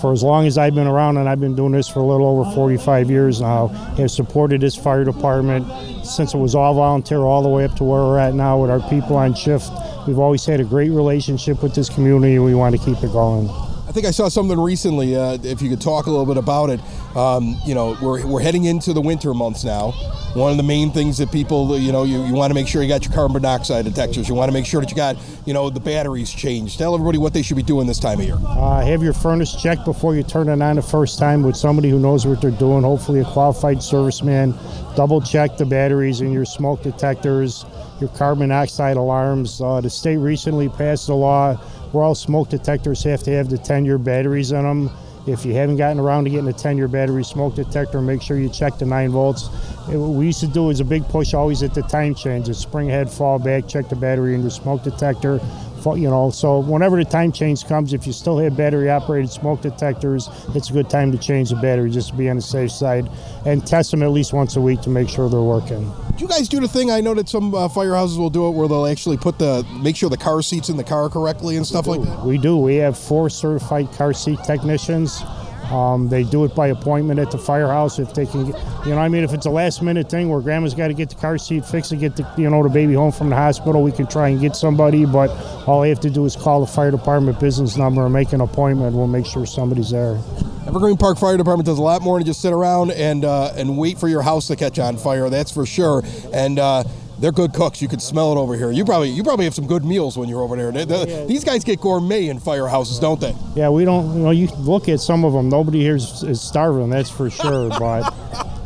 for 0.00 0.12
as 0.12 0.22
long 0.22 0.46
as 0.46 0.58
I've 0.58 0.74
been 0.74 0.86
around, 0.86 1.16
and 1.16 1.28
I've 1.28 1.40
been 1.40 1.56
doing 1.56 1.72
this 1.72 1.88
for 1.88 2.00
a 2.00 2.04
little 2.04 2.26
over 2.26 2.50
45 2.54 3.10
years 3.10 3.40
now, 3.40 3.68
have 3.68 4.10
supported 4.10 4.60
this 4.60 4.76
fire 4.76 5.04
department 5.04 5.66
since 6.06 6.34
it 6.34 6.38
was 6.38 6.54
all 6.54 6.74
volunteer, 6.74 7.18
all 7.18 7.42
the 7.42 7.48
way 7.48 7.64
up 7.64 7.74
to 7.76 7.84
where 7.84 8.02
we're 8.02 8.18
at 8.18 8.34
now 8.34 8.60
with 8.60 8.70
our 8.70 8.80
people 8.88 9.16
on 9.16 9.34
shift. 9.34 9.70
We've 10.06 10.18
always 10.18 10.44
had 10.44 10.60
a 10.60 10.64
great 10.64 10.90
relationship 10.90 11.62
with 11.62 11.74
this 11.74 11.88
community, 11.88 12.36
and 12.36 12.44
we 12.44 12.54
want 12.54 12.78
to 12.78 12.84
keep 12.84 13.02
it 13.02 13.12
going. 13.12 13.48
I 13.96 13.98
think 13.98 14.08
I 14.08 14.10
saw 14.10 14.28
something 14.28 14.60
recently. 14.60 15.16
Uh, 15.16 15.38
if 15.42 15.62
you 15.62 15.70
could 15.70 15.80
talk 15.80 16.04
a 16.04 16.10
little 16.10 16.26
bit 16.26 16.36
about 16.36 16.68
it, 16.68 16.80
um, 17.16 17.58
you 17.64 17.74
know, 17.74 17.96
we're, 18.02 18.26
we're 18.26 18.42
heading 18.42 18.64
into 18.64 18.92
the 18.92 19.00
winter 19.00 19.32
months 19.32 19.64
now. 19.64 19.92
One 20.34 20.50
of 20.50 20.58
the 20.58 20.62
main 20.62 20.90
things 20.90 21.16
that 21.16 21.32
people, 21.32 21.78
you 21.78 21.92
know, 21.92 22.04
you, 22.04 22.22
you 22.26 22.34
want 22.34 22.50
to 22.50 22.54
make 22.54 22.68
sure 22.68 22.82
you 22.82 22.90
got 22.90 23.06
your 23.06 23.14
carbon 23.14 23.40
monoxide 23.40 23.86
detectors. 23.86 24.28
You 24.28 24.34
want 24.34 24.50
to 24.50 24.52
make 24.52 24.66
sure 24.66 24.82
that 24.82 24.90
you 24.90 24.96
got, 24.96 25.16
you 25.46 25.54
know, 25.54 25.70
the 25.70 25.80
batteries 25.80 26.30
changed. 26.30 26.76
Tell 26.76 26.92
everybody 26.92 27.16
what 27.16 27.32
they 27.32 27.40
should 27.40 27.56
be 27.56 27.62
doing 27.62 27.86
this 27.86 27.98
time 27.98 28.20
of 28.20 28.26
year. 28.26 28.36
Uh, 28.46 28.84
have 28.84 29.02
your 29.02 29.14
furnace 29.14 29.56
checked 29.56 29.86
before 29.86 30.14
you 30.14 30.22
turn 30.22 30.50
it 30.50 30.60
on 30.60 30.76
the 30.76 30.82
first 30.82 31.18
time 31.18 31.42
with 31.42 31.56
somebody 31.56 31.88
who 31.88 31.98
knows 31.98 32.26
what 32.26 32.42
they're 32.42 32.50
doing, 32.50 32.82
hopefully 32.82 33.20
a 33.20 33.24
qualified 33.24 33.78
serviceman. 33.78 34.54
Double 34.94 35.22
check 35.22 35.56
the 35.56 35.64
batteries 35.64 36.20
and 36.20 36.34
your 36.34 36.44
smoke 36.44 36.82
detectors, 36.82 37.64
your 37.98 38.10
carbon 38.10 38.48
monoxide 38.48 38.98
alarms. 38.98 39.58
Uh, 39.62 39.80
the 39.80 39.88
state 39.88 40.18
recently 40.18 40.68
passed 40.68 41.08
a 41.08 41.14
law 41.14 41.58
all 42.02 42.14
smoke 42.14 42.48
detectors 42.48 43.02
have 43.04 43.22
to 43.24 43.30
have 43.32 43.48
the 43.48 43.58
10 43.58 43.84
year 43.84 43.98
batteries 43.98 44.52
in 44.52 44.62
them. 44.62 44.90
If 45.26 45.44
you 45.44 45.54
haven't 45.54 45.76
gotten 45.76 45.98
around 45.98 46.24
to 46.24 46.30
getting 46.30 46.48
a 46.48 46.52
10 46.52 46.76
year 46.76 46.88
battery 46.88 47.24
smoke 47.24 47.54
detector, 47.56 48.00
make 48.00 48.22
sure 48.22 48.38
you 48.38 48.48
check 48.48 48.78
the 48.78 48.86
9 48.86 49.10
volts. 49.10 49.48
It, 49.90 49.96
what 49.96 50.10
we 50.10 50.26
used 50.26 50.40
to 50.40 50.46
do 50.46 50.70
is 50.70 50.80
a 50.80 50.84
big 50.84 51.06
push 51.08 51.34
always 51.34 51.62
at 51.62 51.74
the 51.74 51.82
time 51.82 52.14
change. 52.14 52.48
A 52.48 52.54
spring 52.54 52.90
ahead, 52.90 53.10
fall 53.10 53.38
back, 53.38 53.66
check 53.66 53.88
the 53.88 53.96
battery 53.96 54.34
in 54.34 54.42
the 54.42 54.50
smoke 54.50 54.84
detector. 54.84 55.40
You 55.84 56.10
know, 56.10 56.30
so 56.30 56.58
whenever 56.58 56.96
the 56.96 57.08
time 57.08 57.30
change 57.30 57.64
comes, 57.66 57.92
if 57.92 58.06
you 58.06 58.12
still 58.12 58.38
have 58.38 58.56
battery 58.56 58.90
operated 58.90 59.30
smoke 59.30 59.62
detectors, 59.62 60.28
it's 60.54 60.70
a 60.70 60.72
good 60.72 60.90
time 60.90 61.12
to 61.12 61.18
change 61.18 61.50
the 61.50 61.56
battery 61.56 61.90
just 61.90 62.10
to 62.10 62.16
be 62.16 62.28
on 62.28 62.36
the 62.36 62.42
safe 62.42 62.72
side 62.72 63.08
and 63.44 63.64
test 63.64 63.92
them 63.92 64.02
at 64.02 64.10
least 64.10 64.32
once 64.32 64.56
a 64.56 64.60
week 64.60 64.80
to 64.80 64.90
make 64.90 65.08
sure 65.08 65.28
they're 65.28 65.40
working. 65.40 65.84
Do 66.16 66.24
you 66.24 66.28
guys 66.28 66.48
do 66.48 66.60
the 66.60 66.66
thing? 66.68 66.90
I 66.90 67.00
know 67.00 67.14
that 67.14 67.28
some 67.28 67.54
uh, 67.54 67.68
firehouses 67.68 68.18
will 68.18 68.30
do 68.30 68.48
it 68.48 68.52
where 68.52 68.66
they'll 68.66 68.86
actually 68.86 69.16
put 69.16 69.38
the 69.38 69.64
make 69.80 69.96
sure 69.96 70.10
the 70.10 70.16
car 70.16 70.42
seats 70.42 70.68
in 70.68 70.76
the 70.76 70.84
car 70.84 71.08
correctly 71.08 71.56
and 71.56 71.66
stuff 71.66 71.86
like 71.86 72.02
that. 72.02 72.24
We 72.24 72.38
do. 72.38 72.56
We 72.56 72.76
have 72.76 72.98
four 72.98 73.30
certified 73.30 73.92
car 73.92 74.12
seat 74.12 74.38
technicians. 74.44 75.22
Um, 75.70 76.08
they 76.08 76.22
do 76.22 76.44
it 76.44 76.54
by 76.54 76.68
appointment 76.68 77.18
at 77.18 77.30
the 77.30 77.38
firehouse 77.38 77.98
if 77.98 78.14
they 78.14 78.26
can. 78.26 78.50
Get, 78.50 78.60
you 78.84 78.92
know, 78.92 78.98
I 78.98 79.08
mean, 79.08 79.24
if 79.24 79.32
it's 79.32 79.46
a 79.46 79.50
last 79.50 79.82
minute 79.82 80.08
thing 80.08 80.28
where 80.28 80.40
grandma's 80.40 80.74
got 80.74 80.88
to 80.88 80.94
get 80.94 81.10
the 81.10 81.16
car 81.16 81.38
seat 81.38 81.64
fixed 81.64 81.90
to 81.90 81.96
get 81.96 82.16
the 82.16 82.26
you 82.36 82.48
know 82.48 82.62
the 82.62 82.68
baby 82.68 82.94
home 82.94 83.12
from 83.12 83.30
the 83.30 83.36
hospital, 83.36 83.82
we 83.82 83.92
can 83.92 84.06
try 84.06 84.28
and 84.28 84.40
get 84.40 84.54
somebody. 84.54 85.04
But 85.04 85.30
all 85.66 85.82
they 85.82 85.88
have 85.88 86.00
to 86.00 86.10
do 86.10 86.24
is 86.24 86.36
call 86.36 86.60
the 86.60 86.66
fire 86.66 86.90
department 86.90 87.40
business 87.40 87.76
number 87.76 88.04
and 88.04 88.12
make 88.12 88.32
an 88.32 88.40
appointment. 88.40 88.94
We'll 88.94 89.06
make 89.06 89.26
sure 89.26 89.44
somebody's 89.46 89.90
there. 89.90 90.20
Evergreen 90.66 90.96
Park 90.96 91.18
Fire 91.18 91.36
Department 91.36 91.66
does 91.66 91.78
a 91.78 91.82
lot 91.82 92.02
more 92.02 92.18
than 92.18 92.26
just 92.26 92.42
sit 92.42 92.52
around 92.52 92.90
and 92.90 93.24
uh, 93.24 93.52
and 93.56 93.78
wait 93.78 93.98
for 93.98 94.08
your 94.08 94.22
house 94.22 94.48
to 94.48 94.56
catch 94.56 94.78
on 94.78 94.96
fire. 94.96 95.30
That's 95.30 95.52
for 95.52 95.64
sure. 95.64 96.02
And 96.32 96.58
uh, 96.58 96.84
they're 97.18 97.32
good 97.32 97.52
cooks. 97.52 97.80
You 97.80 97.88
can 97.88 98.00
smell 98.00 98.32
it 98.32 98.36
over 98.36 98.56
here. 98.56 98.70
You 98.70 98.84
probably 98.84 99.10
you 99.10 99.22
probably 99.22 99.44
have 99.44 99.54
some 99.54 99.66
good 99.66 99.84
meals 99.84 100.18
when 100.18 100.28
you're 100.28 100.42
over 100.42 100.56
there. 100.56 100.72
They, 100.72 100.84
they, 100.84 101.06
yeah. 101.06 101.24
These 101.24 101.44
guys 101.44 101.64
get 101.64 101.80
gourmet 101.80 102.28
in 102.28 102.38
firehouses, 102.38 103.00
don't 103.00 103.20
they? 103.20 103.34
Yeah, 103.54 103.70
we 103.70 103.84
don't. 103.84 104.14
You 104.14 104.22
know, 104.22 104.30
you 104.30 104.48
look 104.58 104.88
at 104.88 105.00
some 105.00 105.24
of 105.24 105.32
them. 105.32 105.48
Nobody 105.48 105.80
here 105.80 105.96
is, 105.96 106.22
is 106.22 106.40
starving. 106.40 106.90
That's 106.90 107.10
for 107.10 107.30
sure. 107.30 107.68
but 107.78 108.02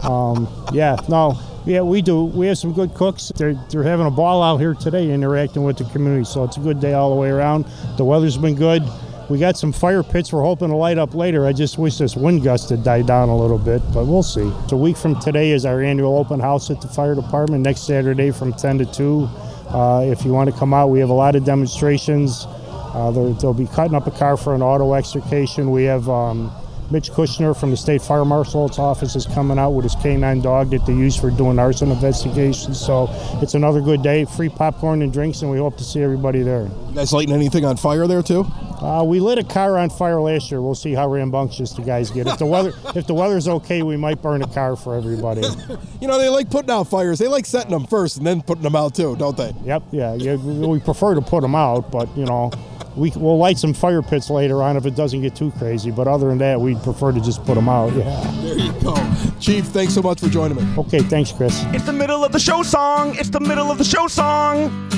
um, 0.04 0.48
yeah, 0.72 0.96
no. 1.08 1.38
Yeah, 1.66 1.82
we 1.82 2.00
do. 2.00 2.24
We 2.24 2.46
have 2.46 2.56
some 2.56 2.72
good 2.72 2.94
cooks. 2.94 3.30
They're, 3.36 3.54
they're 3.70 3.82
having 3.82 4.06
a 4.06 4.10
ball 4.10 4.42
out 4.42 4.56
here 4.56 4.72
today 4.72 5.10
interacting 5.10 5.62
with 5.62 5.76
the 5.76 5.84
community, 5.84 6.24
so 6.24 6.42
it's 6.42 6.56
a 6.56 6.60
good 6.60 6.80
day 6.80 6.94
all 6.94 7.14
the 7.14 7.20
way 7.20 7.28
around. 7.28 7.66
The 7.98 8.04
weather's 8.04 8.38
been 8.38 8.54
good. 8.54 8.82
We 9.30 9.38
got 9.38 9.56
some 9.56 9.70
fire 9.70 10.02
pits 10.02 10.32
we're 10.32 10.42
hoping 10.42 10.70
to 10.70 10.74
light 10.74 10.98
up 10.98 11.14
later. 11.14 11.46
I 11.46 11.52
just 11.52 11.78
wish 11.78 11.98
this 11.98 12.16
wind 12.16 12.42
gust 12.42 12.68
had 12.68 12.82
died 12.82 13.06
down 13.06 13.28
a 13.28 13.36
little 13.36 13.58
bit, 13.58 13.80
but 13.94 14.04
we'll 14.04 14.24
see. 14.24 14.50
So 14.68 14.70
a 14.72 14.76
week 14.76 14.96
from 14.96 15.20
today 15.20 15.52
is 15.52 15.64
our 15.64 15.80
annual 15.80 16.18
open 16.18 16.40
house 16.40 16.68
at 16.68 16.80
the 16.80 16.88
fire 16.88 17.14
department. 17.14 17.62
Next 17.62 17.82
Saturday 17.82 18.32
from 18.32 18.52
10 18.52 18.78
to 18.78 18.86
2. 18.86 19.28
Uh, 19.68 20.02
if 20.04 20.24
you 20.24 20.32
want 20.32 20.50
to 20.50 20.58
come 20.58 20.74
out, 20.74 20.88
we 20.88 20.98
have 20.98 21.10
a 21.10 21.14
lot 21.14 21.36
of 21.36 21.44
demonstrations. 21.44 22.44
Uh, 22.48 23.12
they'll 23.12 23.54
be 23.54 23.68
cutting 23.68 23.94
up 23.94 24.08
a 24.08 24.10
car 24.10 24.36
for 24.36 24.52
an 24.52 24.62
auto 24.62 24.94
extrication. 24.94 25.70
We 25.70 25.84
have 25.84 26.08
um, 26.08 26.50
Mitch 26.90 27.12
Kushner 27.12 27.58
from 27.58 27.70
the 27.70 27.76
State 27.76 28.02
Fire 28.02 28.24
Marshal's 28.24 28.78
office 28.78 29.14
is 29.14 29.24
coming 29.26 29.58
out 29.58 29.70
with 29.70 29.84
his 29.84 29.94
canine 29.96 30.40
dog 30.40 30.70
that 30.70 30.84
they 30.86 30.92
use 30.92 31.16
for 31.16 31.30
doing 31.30 31.58
arson 31.58 31.90
investigations. 31.92 32.80
So 32.80 33.08
it's 33.40 33.54
another 33.54 33.80
good 33.80 34.02
day. 34.02 34.24
Free 34.24 34.48
popcorn 34.48 35.02
and 35.02 35.12
drinks, 35.12 35.42
and 35.42 35.50
we 35.50 35.58
hope 35.58 35.76
to 35.78 35.84
see 35.84 36.02
everybody 36.02 36.42
there. 36.42 36.64
You 36.88 36.94
guys 36.94 37.12
lighting 37.12 37.34
anything 37.34 37.64
on 37.64 37.76
fire 37.76 38.08
there 38.08 38.22
too? 38.22 38.44
Uh, 38.80 39.04
we 39.04 39.20
lit 39.20 39.38
a 39.38 39.44
car 39.44 39.78
on 39.78 39.90
fire 39.90 40.20
last 40.20 40.50
year. 40.50 40.60
We'll 40.62 40.74
see 40.74 40.92
how 40.92 41.06
rambunctious 41.08 41.72
the 41.72 41.82
guys 41.82 42.10
get. 42.10 42.26
If 42.26 42.38
the 42.38 42.46
weather 42.46 42.72
if 42.96 43.06
the 43.06 43.14
weather's 43.14 43.46
okay, 43.46 43.82
we 43.82 43.96
might 43.96 44.20
burn 44.20 44.42
a 44.42 44.48
car 44.48 44.74
for 44.74 44.96
everybody. 44.96 45.42
you 46.00 46.08
know, 46.08 46.18
they 46.18 46.28
like 46.28 46.50
putting 46.50 46.70
out 46.70 46.84
fires. 46.84 47.18
They 47.20 47.28
like 47.28 47.46
setting 47.46 47.70
them 47.70 47.86
first 47.86 48.16
and 48.16 48.26
then 48.26 48.42
putting 48.42 48.62
them 48.64 48.74
out 48.74 48.96
too, 48.96 49.14
don't 49.16 49.36
they? 49.36 49.54
Yep. 49.64 49.82
Yeah. 49.92 50.14
yeah 50.14 50.34
we 50.34 50.80
prefer 50.80 51.14
to 51.14 51.20
put 51.20 51.42
them 51.42 51.54
out, 51.54 51.92
but 51.92 52.08
you 52.16 52.24
know 52.24 52.50
we, 52.96 53.10
will 53.10 53.38
light 53.38 53.58
some 53.58 53.72
fire 53.72 54.02
pits 54.02 54.30
later 54.30 54.62
on 54.62 54.76
if 54.76 54.86
it 54.86 54.94
doesn't 54.94 55.22
get 55.22 55.34
too 55.36 55.52
crazy. 55.52 55.90
But 55.90 56.08
other 56.08 56.28
than 56.28 56.38
that, 56.38 56.60
we'd 56.60 56.82
prefer 56.82 57.12
to 57.12 57.20
just 57.20 57.44
put 57.44 57.54
them 57.54 57.68
out. 57.68 57.92
Yeah. 57.94 58.20
There 58.42 58.58
you 58.58 58.72
go. 58.80 58.94
Chief, 59.40 59.64
thanks 59.66 59.94
so 59.94 60.02
much 60.02 60.20
for 60.20 60.28
joining 60.28 60.56
me. 60.56 60.78
Okay, 60.78 61.00
thanks, 61.00 61.32
Chris. 61.32 61.62
It's 61.68 61.86
the 61.86 61.92
middle 61.92 62.24
of 62.24 62.32
the 62.32 62.40
show 62.40 62.62
song. 62.62 63.14
It's 63.16 63.30
the 63.30 63.40
middle 63.40 63.70
of 63.70 63.78
the 63.78 63.84
show 63.84 64.06
song. 64.06 64.88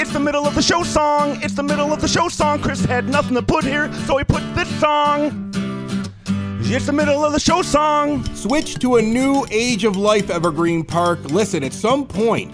It's 0.00 0.12
the 0.12 0.20
middle 0.20 0.46
of 0.46 0.54
the 0.54 0.62
show 0.62 0.82
song. 0.82 1.38
It's 1.42 1.54
the 1.54 1.62
middle 1.62 1.92
of 1.92 2.00
the 2.00 2.08
show 2.08 2.28
song. 2.28 2.60
Chris 2.60 2.84
had 2.84 3.08
nothing 3.08 3.34
to 3.34 3.42
put 3.42 3.64
here, 3.64 3.92
so 4.06 4.18
he 4.18 4.24
put 4.24 4.42
this 4.54 4.68
song. 4.80 5.52
It's 6.66 6.86
the 6.86 6.92
middle 6.92 7.24
of 7.24 7.32
the 7.32 7.38
show 7.38 7.62
song. 7.62 8.24
Switch 8.34 8.76
to 8.80 8.96
a 8.96 9.02
new 9.02 9.46
age 9.50 9.84
of 9.84 9.96
life, 9.96 10.30
Evergreen 10.30 10.82
Park. 10.82 11.22
Listen, 11.26 11.62
at 11.62 11.72
some 11.72 12.06
point, 12.06 12.52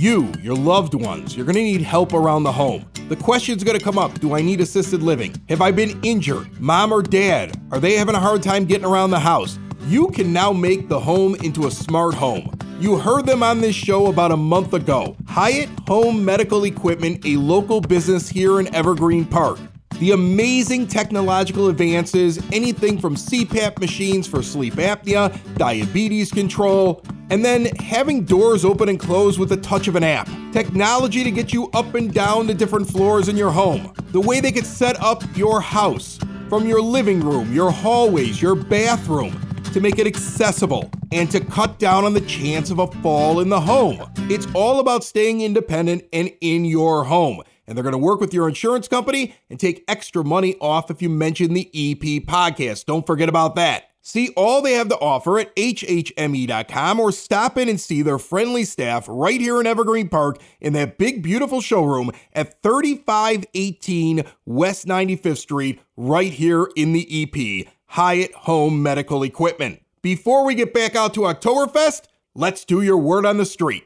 you, 0.00 0.32
your 0.40 0.54
loved 0.54 0.94
ones, 0.94 1.36
you're 1.36 1.44
going 1.44 1.56
to 1.56 1.62
need 1.62 1.82
help 1.82 2.14
around 2.14 2.42
the 2.42 2.52
home. 2.52 2.86
The 3.10 3.16
question's 3.16 3.62
going 3.62 3.78
to 3.78 3.84
come 3.84 3.98
up 3.98 4.18
Do 4.18 4.34
I 4.34 4.40
need 4.40 4.60
assisted 4.62 5.02
living? 5.02 5.34
Have 5.50 5.60
I 5.60 5.70
been 5.72 6.00
injured? 6.02 6.58
Mom 6.58 6.90
or 6.90 7.02
dad? 7.02 7.60
Are 7.70 7.78
they 7.78 7.96
having 7.96 8.14
a 8.14 8.20
hard 8.20 8.42
time 8.42 8.64
getting 8.64 8.86
around 8.86 9.10
the 9.10 9.20
house? 9.20 9.58
You 9.88 10.08
can 10.08 10.32
now 10.32 10.52
make 10.52 10.88
the 10.88 10.98
home 10.98 11.34
into 11.36 11.66
a 11.66 11.70
smart 11.70 12.14
home. 12.14 12.50
You 12.80 12.96
heard 12.96 13.26
them 13.26 13.42
on 13.42 13.60
this 13.60 13.74
show 13.74 14.06
about 14.06 14.32
a 14.32 14.36
month 14.38 14.72
ago. 14.72 15.16
Hyatt 15.26 15.68
Home 15.86 16.24
Medical 16.24 16.64
Equipment, 16.64 17.26
a 17.26 17.36
local 17.36 17.82
business 17.82 18.26
here 18.26 18.58
in 18.58 18.74
Evergreen 18.74 19.26
Park. 19.26 19.58
The 19.98 20.12
amazing 20.12 20.86
technological 20.86 21.68
advances, 21.68 22.38
anything 22.52 22.98
from 22.98 23.16
CPAP 23.16 23.78
machines 23.80 24.26
for 24.26 24.42
sleep 24.42 24.74
apnea, 24.74 25.38
diabetes 25.56 26.30
control, 26.30 27.02
and 27.28 27.44
then 27.44 27.66
having 27.76 28.24
doors 28.24 28.64
open 28.64 28.88
and 28.88 28.98
close 28.98 29.38
with 29.38 29.50
the 29.50 29.58
touch 29.58 29.88
of 29.88 29.96
an 29.96 30.02
app. 30.04 30.28
Technology 30.52 31.22
to 31.22 31.30
get 31.30 31.52
you 31.52 31.68
up 31.74 31.94
and 31.94 32.14
down 32.14 32.46
the 32.46 32.54
different 32.54 32.88
floors 32.88 33.28
in 33.28 33.36
your 33.36 33.50
home. 33.50 33.92
The 34.12 34.20
way 34.20 34.40
they 34.40 34.52
could 34.52 34.66
set 34.66 35.00
up 35.02 35.22
your 35.36 35.60
house 35.60 36.18
from 36.48 36.66
your 36.66 36.80
living 36.80 37.20
room, 37.20 37.52
your 37.52 37.70
hallways, 37.70 38.40
your 38.40 38.54
bathroom 38.54 39.38
to 39.72 39.80
make 39.80 39.98
it 39.98 40.06
accessible 40.06 40.90
and 41.12 41.30
to 41.30 41.40
cut 41.40 41.78
down 41.78 42.04
on 42.04 42.12
the 42.14 42.20
chance 42.22 42.70
of 42.70 42.78
a 42.78 42.86
fall 43.02 43.40
in 43.40 43.48
the 43.48 43.60
home. 43.60 44.10
It's 44.30 44.46
all 44.54 44.80
about 44.80 45.04
staying 45.04 45.42
independent 45.42 46.04
and 46.12 46.32
in 46.40 46.64
your 46.64 47.04
home 47.04 47.42
and 47.70 47.76
they're 47.76 47.84
going 47.84 47.92
to 47.92 47.98
work 47.98 48.20
with 48.20 48.34
your 48.34 48.48
insurance 48.48 48.88
company 48.88 49.32
and 49.48 49.60
take 49.60 49.84
extra 49.86 50.24
money 50.24 50.56
off 50.60 50.90
if 50.90 51.00
you 51.00 51.08
mention 51.08 51.54
the 51.54 51.68
EP 51.68 52.26
podcast. 52.26 52.84
Don't 52.84 53.06
forget 53.06 53.28
about 53.28 53.54
that. 53.54 53.84
See 54.02 54.30
all 54.36 54.60
they 54.60 54.72
have 54.72 54.88
to 54.88 54.98
offer 54.98 55.38
at 55.38 55.54
HHME.com 55.54 56.98
or 56.98 57.12
stop 57.12 57.56
in 57.56 57.68
and 57.68 57.80
see 57.80 58.02
their 58.02 58.18
friendly 58.18 58.64
staff 58.64 59.06
right 59.08 59.40
here 59.40 59.60
in 59.60 59.68
Evergreen 59.68 60.08
Park 60.08 60.38
in 60.60 60.72
that 60.72 60.98
big, 60.98 61.22
beautiful 61.22 61.60
showroom 61.60 62.10
at 62.32 62.60
3518 62.60 64.24
West 64.46 64.86
95th 64.86 65.38
Street, 65.38 65.80
right 65.96 66.32
here 66.32 66.68
in 66.74 66.92
the 66.92 67.22
EP, 67.22 67.72
Hyatt 67.86 68.34
Home 68.34 68.82
Medical 68.82 69.22
Equipment. 69.22 69.80
Before 70.02 70.44
we 70.44 70.56
get 70.56 70.74
back 70.74 70.96
out 70.96 71.14
to 71.14 71.20
Oktoberfest, 71.20 72.06
let's 72.34 72.64
do 72.64 72.82
your 72.82 72.98
word 72.98 73.24
on 73.24 73.36
the 73.36 73.46
street. 73.46 73.84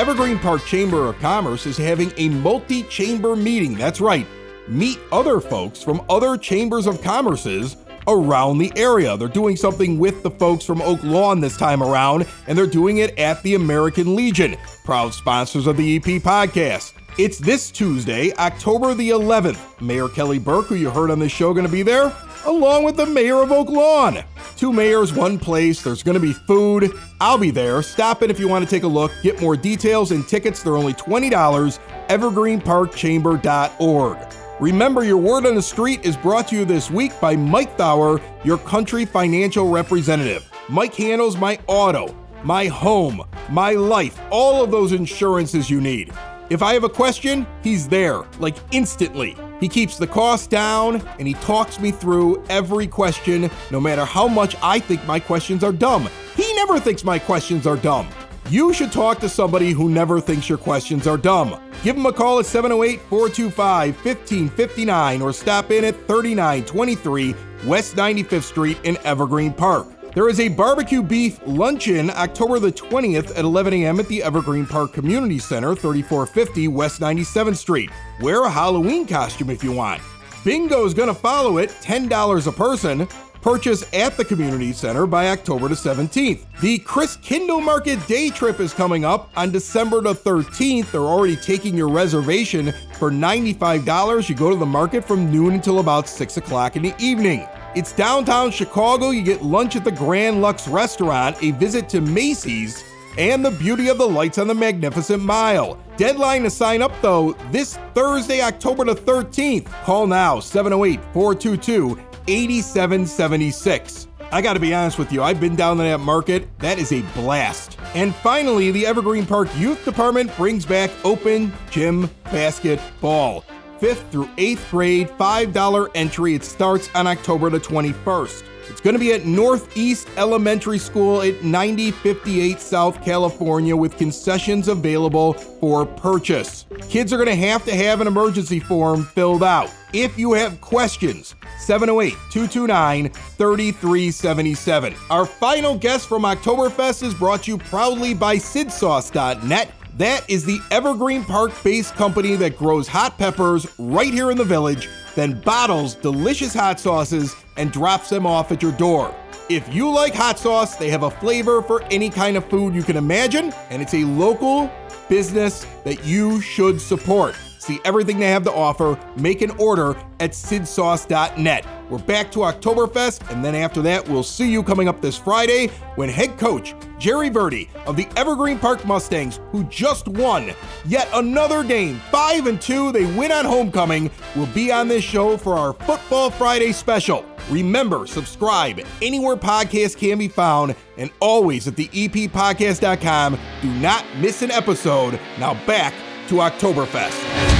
Evergreen 0.00 0.38
Park 0.38 0.64
Chamber 0.64 1.08
of 1.08 1.18
Commerce 1.18 1.66
is 1.66 1.76
having 1.76 2.10
a 2.16 2.30
multi 2.30 2.84
chamber 2.84 3.36
meeting. 3.36 3.74
That's 3.74 4.00
right, 4.00 4.26
meet 4.66 4.98
other 5.12 5.42
folks 5.42 5.82
from 5.82 6.02
other 6.08 6.38
chambers 6.38 6.86
of 6.86 7.02
commerces 7.02 7.76
around 8.08 8.56
the 8.56 8.72
area. 8.76 9.18
They're 9.18 9.28
doing 9.28 9.56
something 9.56 9.98
with 9.98 10.22
the 10.22 10.30
folks 10.30 10.64
from 10.64 10.80
Oak 10.80 11.02
Lawn 11.02 11.40
this 11.40 11.58
time 11.58 11.82
around, 11.82 12.26
and 12.46 12.56
they're 12.56 12.66
doing 12.66 12.96
it 12.96 13.18
at 13.18 13.42
the 13.42 13.56
American 13.56 14.16
Legion, 14.16 14.56
proud 14.84 15.12
sponsors 15.12 15.66
of 15.66 15.76
the 15.76 15.96
EP 15.96 16.22
podcast. 16.22 16.94
It's 17.18 17.36
this 17.36 17.70
Tuesday, 17.70 18.32
October 18.38 18.94
the 18.94 19.10
11th. 19.10 19.82
Mayor 19.82 20.08
Kelly 20.08 20.38
Burke, 20.38 20.68
who 20.68 20.76
you 20.76 20.88
heard 20.88 21.10
on 21.10 21.18
this 21.18 21.30
show, 21.30 21.52
going 21.52 21.66
to 21.66 21.70
be 21.70 21.82
there, 21.82 22.10
along 22.50 22.84
with 22.84 22.96
the 22.96 23.06
mayor 23.06 23.42
of 23.42 23.50
Oak 23.52 23.70
Lawn. 23.70 24.22
Two 24.56 24.72
mayors, 24.72 25.14
one 25.14 25.38
place. 25.38 25.82
There's 25.82 26.02
going 26.02 26.16
to 26.16 26.20
be 26.20 26.32
food. 26.32 26.92
I'll 27.20 27.38
be 27.38 27.50
there. 27.50 27.82
Stop 27.82 28.22
in 28.22 28.30
if 28.30 28.38
you 28.38 28.48
want 28.48 28.64
to 28.64 28.70
take 28.70 28.82
a 28.82 28.88
look. 28.88 29.12
Get 29.22 29.40
more 29.40 29.56
details 29.56 30.10
and 30.10 30.28
tickets. 30.28 30.62
They're 30.62 30.76
only 30.76 30.92
$20. 30.94 31.78
EvergreenParkChamber.org. 32.08 34.18
Remember, 34.60 35.04
your 35.04 35.16
word 35.16 35.46
on 35.46 35.54
the 35.54 35.62
street 35.62 36.04
is 36.04 36.18
brought 36.18 36.48
to 36.48 36.56
you 36.56 36.66
this 36.66 36.90
week 36.90 37.18
by 37.18 37.34
Mike 37.34 37.78
Thauer, 37.78 38.20
your 38.44 38.58
country 38.58 39.06
financial 39.06 39.70
representative. 39.70 40.52
Mike 40.68 40.94
handles 40.94 41.38
my 41.38 41.58
auto, 41.66 42.14
my 42.42 42.66
home, 42.66 43.22
my 43.48 43.72
life, 43.72 44.20
all 44.30 44.62
of 44.62 44.70
those 44.70 44.92
insurances 44.92 45.70
you 45.70 45.80
need. 45.80 46.12
If 46.50 46.62
I 46.62 46.74
have 46.74 46.84
a 46.84 46.90
question, 46.90 47.46
he's 47.62 47.88
there, 47.88 48.24
like 48.38 48.56
instantly. 48.70 49.34
He 49.60 49.68
keeps 49.68 49.98
the 49.98 50.06
cost 50.06 50.50
down 50.50 51.06
and 51.18 51.28
he 51.28 51.34
talks 51.34 51.78
me 51.78 51.90
through 51.90 52.42
every 52.48 52.86
question, 52.86 53.50
no 53.70 53.78
matter 53.78 54.04
how 54.04 54.26
much 54.26 54.56
I 54.62 54.78
think 54.78 55.06
my 55.06 55.20
questions 55.20 55.62
are 55.62 55.72
dumb. 55.72 56.08
He 56.34 56.54
never 56.54 56.80
thinks 56.80 57.04
my 57.04 57.18
questions 57.18 57.66
are 57.66 57.76
dumb. 57.76 58.08
You 58.48 58.72
should 58.72 58.90
talk 58.90 59.20
to 59.20 59.28
somebody 59.28 59.70
who 59.70 59.88
never 59.88 60.20
thinks 60.20 60.48
your 60.48 60.58
questions 60.58 61.06
are 61.06 61.18
dumb. 61.18 61.60
Give 61.84 61.96
him 61.96 62.06
a 62.06 62.12
call 62.12 62.40
at 62.40 62.46
708 62.46 63.00
425 63.02 63.94
1559 63.94 65.22
or 65.22 65.32
stop 65.32 65.70
in 65.70 65.84
at 65.84 65.94
3923 66.08 67.34
West 67.66 67.94
95th 67.94 68.42
Street 68.42 68.78
in 68.82 68.96
Evergreen 69.04 69.52
Park. 69.52 69.86
There 70.12 70.28
is 70.28 70.40
a 70.40 70.48
barbecue 70.48 71.04
beef 71.04 71.38
luncheon 71.46 72.10
October 72.10 72.58
the 72.58 72.72
20th 72.72 73.30
at 73.30 73.44
11 73.44 73.74
a.m. 73.74 74.00
at 74.00 74.08
the 74.08 74.24
Evergreen 74.24 74.66
Park 74.66 74.92
Community 74.92 75.38
Center, 75.38 75.76
3450 75.76 76.66
West 76.66 77.00
97th 77.00 77.56
Street. 77.56 77.90
Wear 78.20 78.42
a 78.42 78.50
Halloween 78.50 79.06
costume 79.06 79.50
if 79.50 79.62
you 79.62 79.70
want. 79.70 80.02
Bingo 80.44 80.84
is 80.84 80.94
going 80.94 81.06
to 81.06 81.14
follow 81.14 81.58
it, 81.58 81.70
$10 81.82 82.46
a 82.48 82.52
person. 82.52 83.06
Purchase 83.40 83.84
at 83.94 84.16
the 84.16 84.24
community 84.24 84.72
center 84.72 85.06
by 85.06 85.28
October 85.28 85.68
the 85.68 85.76
17th. 85.76 86.44
The 86.60 86.80
Christkindlmarket 86.80 88.04
Day 88.08 88.30
Trip 88.30 88.58
is 88.58 88.74
coming 88.74 89.04
up 89.04 89.30
on 89.36 89.52
December 89.52 90.00
the 90.00 90.14
13th. 90.14 90.90
They're 90.90 91.00
already 91.02 91.36
taking 91.36 91.76
your 91.76 91.88
reservation 91.88 92.74
for 92.98 93.12
$95. 93.12 94.28
You 94.28 94.34
go 94.34 94.50
to 94.50 94.56
the 94.56 94.66
market 94.66 95.04
from 95.04 95.30
noon 95.30 95.54
until 95.54 95.78
about 95.78 96.08
6 96.08 96.36
o'clock 96.36 96.74
in 96.74 96.82
the 96.82 96.94
evening. 96.98 97.46
It's 97.76 97.92
downtown 97.92 98.50
Chicago. 98.50 99.10
You 99.10 99.22
get 99.22 99.42
lunch 99.42 99.76
at 99.76 99.84
the 99.84 99.92
Grand 99.92 100.42
Lux 100.42 100.66
restaurant, 100.66 101.40
a 101.40 101.52
visit 101.52 101.88
to 101.90 102.00
Macy's, 102.00 102.82
and 103.16 103.44
the 103.44 103.52
beauty 103.52 103.88
of 103.88 103.96
the 103.96 104.08
lights 104.08 104.38
on 104.38 104.48
the 104.48 104.54
Magnificent 104.54 105.22
Mile. 105.22 105.78
Deadline 105.96 106.42
to 106.42 106.50
sign 106.50 106.82
up, 106.82 106.90
though, 107.00 107.32
this 107.52 107.76
Thursday, 107.94 108.42
October 108.42 108.84
the 108.84 108.96
13th. 108.96 109.70
Call 109.84 110.08
now 110.08 110.40
708 110.40 111.00
422 111.12 111.96
8776. 112.26 114.08
I 114.32 114.42
gotta 114.42 114.60
be 114.60 114.74
honest 114.74 114.98
with 114.98 115.12
you, 115.12 115.22
I've 115.22 115.40
been 115.40 115.54
down 115.54 115.76
to 115.76 115.84
that 115.84 115.98
market. 115.98 116.48
That 116.58 116.78
is 116.78 116.92
a 116.92 117.02
blast. 117.14 117.78
And 117.94 118.12
finally, 118.16 118.72
the 118.72 118.84
Evergreen 118.84 119.26
Park 119.26 119.48
Youth 119.56 119.84
Department 119.84 120.36
brings 120.36 120.66
back 120.66 120.90
open 121.04 121.52
gym 121.70 122.10
basketball. 122.24 123.44
5th 123.80 124.10
through 124.10 124.26
8th 124.36 124.70
grade, 124.70 125.08
$5 125.08 125.90
entry. 125.94 126.34
It 126.34 126.44
starts 126.44 126.90
on 126.94 127.06
October 127.06 127.50
the 127.50 127.60
21st. 127.60 128.44
It's 128.70 128.80
going 128.80 128.94
to 128.94 129.00
be 129.00 129.12
at 129.12 129.26
Northeast 129.26 130.08
Elementary 130.16 130.78
School 130.78 131.22
at 131.22 131.42
9058 131.42 132.60
South 132.60 133.04
California 133.04 133.74
with 133.74 133.96
concessions 133.96 134.68
available 134.68 135.32
for 135.32 135.84
purchase. 135.84 136.66
Kids 136.88 137.12
are 137.12 137.16
going 137.16 137.28
to 137.28 137.34
have 137.34 137.64
to 137.64 137.74
have 137.74 138.00
an 138.00 138.06
emergency 138.06 138.60
form 138.60 139.04
filled 139.04 139.42
out. 139.42 139.74
If 139.92 140.16
you 140.16 140.34
have 140.34 140.60
questions, 140.60 141.34
708 141.58 142.12
229 142.30 143.08
3377. 143.08 144.94
Our 145.10 145.26
final 145.26 145.76
guest 145.76 146.08
from 146.08 146.22
Oktoberfest 146.22 147.02
is 147.02 147.12
brought 147.12 147.42
to 147.44 147.50
you 147.50 147.58
proudly 147.58 148.14
by 148.14 148.36
SidSauce.net. 148.36 149.72
That 149.96 150.28
is 150.30 150.44
the 150.44 150.60
Evergreen 150.70 151.24
Park 151.24 151.52
based 151.62 151.94
company 151.94 152.36
that 152.36 152.56
grows 152.56 152.86
hot 152.86 153.18
peppers 153.18 153.66
right 153.78 154.12
here 154.12 154.30
in 154.30 154.38
the 154.38 154.44
village, 154.44 154.88
then 155.14 155.40
bottles 155.40 155.94
delicious 155.94 156.54
hot 156.54 156.78
sauces 156.78 157.34
and 157.56 157.72
drops 157.72 158.08
them 158.08 158.26
off 158.26 158.52
at 158.52 158.62
your 158.62 158.72
door. 158.72 159.14
If 159.48 159.74
you 159.74 159.90
like 159.90 160.14
hot 160.14 160.38
sauce, 160.38 160.76
they 160.76 160.90
have 160.90 161.02
a 161.02 161.10
flavor 161.10 161.60
for 161.60 161.82
any 161.90 162.08
kind 162.08 162.36
of 162.36 162.48
food 162.48 162.74
you 162.74 162.84
can 162.84 162.96
imagine, 162.96 163.52
and 163.68 163.82
it's 163.82 163.94
a 163.94 164.04
local 164.04 164.70
business 165.08 165.66
that 165.84 166.04
you 166.04 166.40
should 166.40 166.80
support. 166.80 167.34
See 167.58 167.80
everything 167.84 168.20
they 168.20 168.30
have 168.30 168.44
to 168.44 168.52
offer, 168.52 168.98
make 169.16 169.42
an 169.42 169.50
order 169.58 169.96
at 170.20 170.30
sidsauce.net. 170.30 171.66
We're 171.90 171.98
back 171.98 172.30
to 172.32 172.38
Oktoberfest, 172.40 173.32
and 173.32 173.44
then 173.44 173.56
after 173.56 173.82
that, 173.82 174.08
we'll 174.08 174.22
see 174.22 174.48
you 174.48 174.62
coming 174.62 174.86
up 174.86 175.00
this 175.00 175.18
Friday 175.18 175.66
when 175.96 176.08
head 176.08 176.38
coach 176.38 176.76
Jerry 177.00 177.30
Verdi 177.30 177.68
of 177.84 177.96
the 177.96 178.06
Evergreen 178.16 178.60
Park 178.60 178.86
Mustangs, 178.86 179.40
who 179.50 179.64
just 179.64 180.06
won 180.06 180.52
yet 180.86 181.08
another 181.14 181.64
game, 181.64 182.00
5 182.12 182.46
and 182.46 182.62
2, 182.62 182.92
they 182.92 183.06
win 183.16 183.32
on 183.32 183.44
homecoming, 183.44 184.08
will 184.36 184.46
be 184.46 184.70
on 184.70 184.86
this 184.86 185.02
show 185.02 185.36
for 185.36 185.54
our 185.54 185.72
Football 185.72 186.30
Friday 186.30 186.70
special. 186.70 187.24
Remember, 187.50 188.06
subscribe 188.06 188.80
anywhere 189.02 189.36
podcasts 189.36 189.96
can 189.96 190.16
be 190.16 190.28
found 190.28 190.76
and 190.96 191.10
always 191.18 191.66
at 191.66 191.74
the 191.74 191.88
eppodcast.com. 191.88 193.36
Do 193.62 193.68
not 193.80 194.04
miss 194.18 194.42
an 194.42 194.52
episode. 194.52 195.18
Now 195.40 195.54
back 195.66 195.92
to 196.28 196.34
Oktoberfest. 196.36 197.59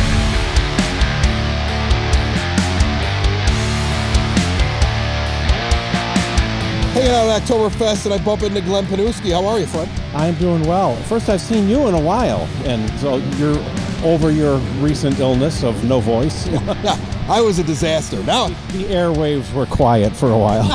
Hanging 7.00 7.14
out 7.14 7.28
at 7.30 7.48
Oktoberfest, 7.48 8.04
and 8.04 8.12
I 8.12 8.22
bump 8.22 8.42
into 8.42 8.60
Glenn 8.60 8.84
Pniewski. 8.84 9.32
How 9.32 9.46
are 9.46 9.58
you, 9.58 9.64
friend? 9.64 9.90
I'm 10.14 10.34
doing 10.34 10.60
well. 10.68 10.94
First, 11.04 11.30
I've 11.30 11.40
seen 11.40 11.66
you 11.66 11.88
in 11.88 11.94
a 11.94 12.00
while, 12.00 12.46
and 12.64 12.90
so 13.00 13.16
you're 13.38 13.56
over 14.04 14.30
your 14.30 14.58
recent 14.82 15.18
illness 15.18 15.64
of 15.64 15.82
no 15.82 16.00
voice. 16.00 16.46
yeah, 16.48 16.98
I 17.26 17.40
was 17.40 17.58
a 17.58 17.64
disaster. 17.64 18.22
Now 18.24 18.48
the 18.48 18.84
airwaves 18.84 19.50
were 19.54 19.64
quiet 19.64 20.14
for 20.14 20.30
a 20.30 20.36
while. 20.36 20.62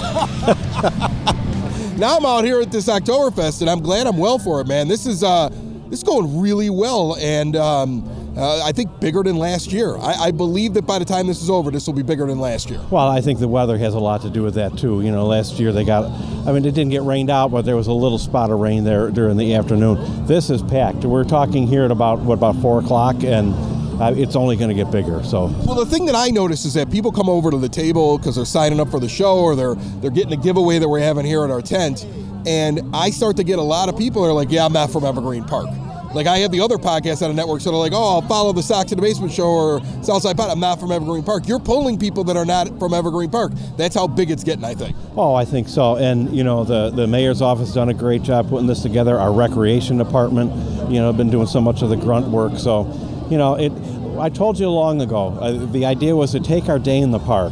now 1.95 2.17
I'm 2.17 2.25
out 2.25 2.43
here 2.43 2.59
at 2.59 2.71
this 2.71 2.87
Oktoberfest, 2.87 3.61
and 3.61 3.69
I'm 3.69 3.81
glad 3.81 4.07
I'm 4.07 4.17
well 4.17 4.39
for 4.39 4.61
it, 4.61 4.67
man. 4.67 4.87
This 4.87 5.05
is 5.05 5.23
uh, 5.23 5.49
this 5.89 5.99
is 5.99 6.03
going 6.03 6.41
really 6.41 6.71
well, 6.71 7.17
and 7.17 7.55
um, 7.55 8.01
uh, 8.37 8.61
I 8.63 8.71
think 8.71 8.99
bigger 8.99 9.23
than 9.23 9.37
last 9.37 9.71
year. 9.71 9.97
I, 9.97 10.25
I, 10.25 10.31
believe 10.31 10.73
that 10.73 10.85
by 10.85 10.99
the 10.99 11.05
time 11.05 11.25
this 11.25 11.41
is 11.41 11.49
over, 11.49 11.71
this 11.71 11.87
will 11.87 11.93
be 11.93 12.03
bigger 12.03 12.25
than 12.25 12.39
last 12.39 12.69
year. 12.69 12.81
Well, 12.91 13.07
I 13.07 13.21
think 13.21 13.39
the 13.39 13.47
weather 13.47 13.77
has 13.77 13.93
a 13.93 13.99
lot 13.99 14.21
to 14.23 14.29
do 14.29 14.43
with 14.43 14.55
that 14.55 14.77
too. 14.77 15.01
You 15.01 15.11
know, 15.11 15.25
last 15.25 15.53
year 15.53 15.71
they 15.71 15.85
got, 15.85 16.05
I 16.45 16.51
mean, 16.51 16.65
it 16.65 16.73
didn't 16.73 16.89
get 16.89 17.03
rained 17.03 17.29
out, 17.29 17.51
but 17.51 17.63
there 17.63 17.77
was 17.77 17.87
a 17.87 17.93
little 17.93 18.17
spot 18.17 18.51
of 18.51 18.59
rain 18.59 18.83
there 18.83 19.09
during 19.09 19.37
the 19.37 19.53
afternoon. 19.53 20.25
This 20.25 20.49
is 20.49 20.61
packed. 20.63 21.05
We're 21.05 21.23
talking 21.23 21.65
here 21.65 21.85
at 21.85 21.91
about 21.91 22.19
what 22.19 22.33
about 22.33 22.57
four 22.57 22.79
o'clock, 22.79 23.23
and 23.23 23.53
uh, 24.01 24.13
it's 24.17 24.35
only 24.35 24.57
going 24.57 24.69
to 24.69 24.75
get 24.75 24.91
bigger. 24.91 25.23
So, 25.23 25.45
well, 25.65 25.75
the 25.75 25.85
thing 25.85 26.05
that 26.07 26.15
I 26.15 26.27
notice 26.27 26.65
is 26.65 26.73
that 26.73 26.91
people 26.91 27.13
come 27.13 27.29
over 27.29 27.51
to 27.51 27.57
the 27.57 27.69
table 27.69 28.17
because 28.17 28.35
they're 28.35 28.43
signing 28.43 28.81
up 28.81 28.91
for 28.91 28.99
the 28.99 29.09
show 29.09 29.39
or 29.39 29.55
they're 29.55 29.75
they're 29.75 30.11
getting 30.11 30.33
a 30.33 30.41
giveaway 30.41 30.79
that 30.79 30.89
we're 30.89 30.99
having 30.99 31.25
here 31.25 31.45
at 31.45 31.51
our 31.51 31.61
tent, 31.61 32.05
and 32.45 32.81
I 32.93 33.11
start 33.11 33.37
to 33.37 33.45
get 33.45 33.59
a 33.59 33.63
lot 33.63 33.87
of 33.87 33.97
people 33.97 34.23
that 34.23 34.29
are 34.29 34.33
like, 34.33 34.51
"Yeah, 34.51 34.65
I'm 34.65 34.73
not 34.73 34.91
from 34.91 35.05
Evergreen 35.05 35.45
Park." 35.45 35.69
Like 36.15 36.27
I 36.27 36.37
have 36.37 36.51
the 36.51 36.61
other 36.61 36.77
podcasts 36.77 37.21
on 37.21 37.29
a 37.29 37.33
network, 37.33 37.59
so 37.59 37.71
they're 37.71 37.79
like, 37.79 37.91
oh, 37.93 38.15
I'll 38.15 38.21
follow 38.21 38.53
the 38.53 38.63
Sox 38.63 38.93
in 38.93 38.97
the 38.97 39.01
Basement 39.01 39.33
show 39.33 39.47
or 39.47 39.81
Southside 40.01 40.37
Pod. 40.37 40.49
I'm 40.49 40.61
not 40.61 40.79
from 40.79 40.93
Evergreen 40.93 41.23
Park. 41.23 41.45
You're 41.45 41.59
pulling 41.59 41.99
people 41.99 42.23
that 42.23 42.37
are 42.37 42.45
not 42.45 42.79
from 42.79 42.93
Evergreen 42.93 43.29
Park. 43.29 43.51
That's 43.75 43.95
how 43.95 44.07
big 44.07 44.31
it's 44.31 44.43
getting, 44.43 44.63
I 44.63 44.75
think. 44.75 44.95
Oh, 45.17 45.35
I 45.35 45.43
think 45.43 45.67
so. 45.67 45.97
And 45.97 46.33
you 46.33 46.45
know, 46.45 46.63
the 46.63 46.89
the 46.89 47.05
mayor's 47.05 47.41
office 47.41 47.73
done 47.73 47.89
a 47.89 47.93
great 47.93 48.23
job 48.23 48.47
putting 48.47 48.65
this 48.65 48.81
together. 48.81 49.19
Our 49.19 49.33
recreation 49.33 49.97
department, 49.97 50.53
you 50.89 51.01
know, 51.01 51.11
been 51.11 51.29
doing 51.29 51.47
so 51.47 51.59
much 51.59 51.81
of 51.81 51.89
the 51.89 51.97
grunt 51.97 52.27
work. 52.29 52.57
So, 52.57 52.85
you 53.29 53.37
know, 53.37 53.55
it. 53.55 53.73
I 54.17 54.29
told 54.29 54.57
you 54.57 54.69
long 54.69 55.01
ago. 55.01 55.37
Uh, 55.41 55.65
the 55.73 55.85
idea 55.85 56.15
was 56.15 56.31
to 56.31 56.39
take 56.39 56.69
our 56.69 56.79
day 56.79 56.99
in 56.99 57.11
the 57.11 57.19
park 57.19 57.51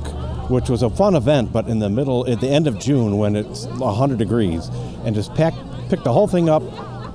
which 0.50 0.70
was 0.70 0.84
a 0.84 0.90
fun 0.90 1.16
event, 1.16 1.52
but 1.54 1.68
in 1.68 1.80
the 1.80 1.90
middle, 1.90 2.30
at 2.30 2.42
the 2.42 2.50
end 2.50 2.68
of 2.68 2.78
June 2.78 3.18
when 3.18 3.36
it's 3.36 3.66
100 3.66 4.18
degrees, 4.18 4.68
and 5.06 5.16
just 5.16 5.34
pack, 5.36 5.54
pick 5.90 6.04
the 6.04 6.12
whole 6.12 6.28
thing 6.28 6.50
up, 6.50 6.62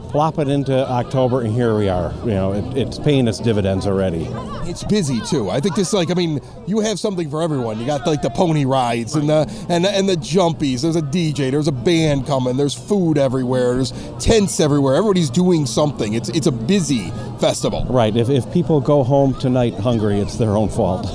plop 0.08 0.38
it 0.38 0.48
into 0.48 0.88
October, 0.88 1.42
and 1.42 1.52
here 1.52 1.76
we 1.76 1.88
are. 1.88 2.12
You 2.24 2.30
know, 2.30 2.52
it, 2.52 2.76
it's 2.76 2.98
paying 2.98 3.28
its 3.28 3.38
dividends 3.38 3.86
already. 3.86 4.26
It's 4.68 4.84
busy 4.84 5.20
too. 5.20 5.50
I 5.50 5.60
think 5.60 5.76
this, 5.76 5.92
like, 5.92 6.10
I 6.10 6.14
mean, 6.14 6.40
you 6.66 6.80
have 6.80 6.98
something 6.98 7.30
for 7.30 7.42
everyone. 7.42 7.78
You 7.78 7.86
got 7.86 8.06
like 8.06 8.22
the 8.22 8.30
pony 8.30 8.64
rides 8.64 9.14
and 9.14 9.28
the 9.28 9.66
and 9.68 9.84
the, 9.84 9.90
and 9.90 10.08
the 10.08 10.16
jumpies. 10.16 10.82
There's 10.82 10.96
a 10.96 11.02
DJ. 11.02 11.50
There's 11.50 11.68
a 11.68 11.72
band 11.72 12.26
coming. 12.26 12.56
There's 12.56 12.74
food 12.74 13.18
everywhere. 13.18 13.74
There's 13.74 13.92
tents 14.18 14.60
everywhere. 14.60 14.96
Everybody's 14.96 15.30
doing 15.30 15.66
something. 15.66 16.14
It's 16.14 16.28
it's 16.30 16.46
a 16.46 16.52
busy 16.52 17.10
festival. 17.40 17.84
Right. 17.88 18.16
If 18.16 18.30
if 18.30 18.50
people 18.52 18.80
go 18.80 19.02
home 19.02 19.34
tonight 19.34 19.74
hungry, 19.74 20.18
it's 20.18 20.36
their 20.36 20.56
own 20.56 20.68
fault. 20.68 21.06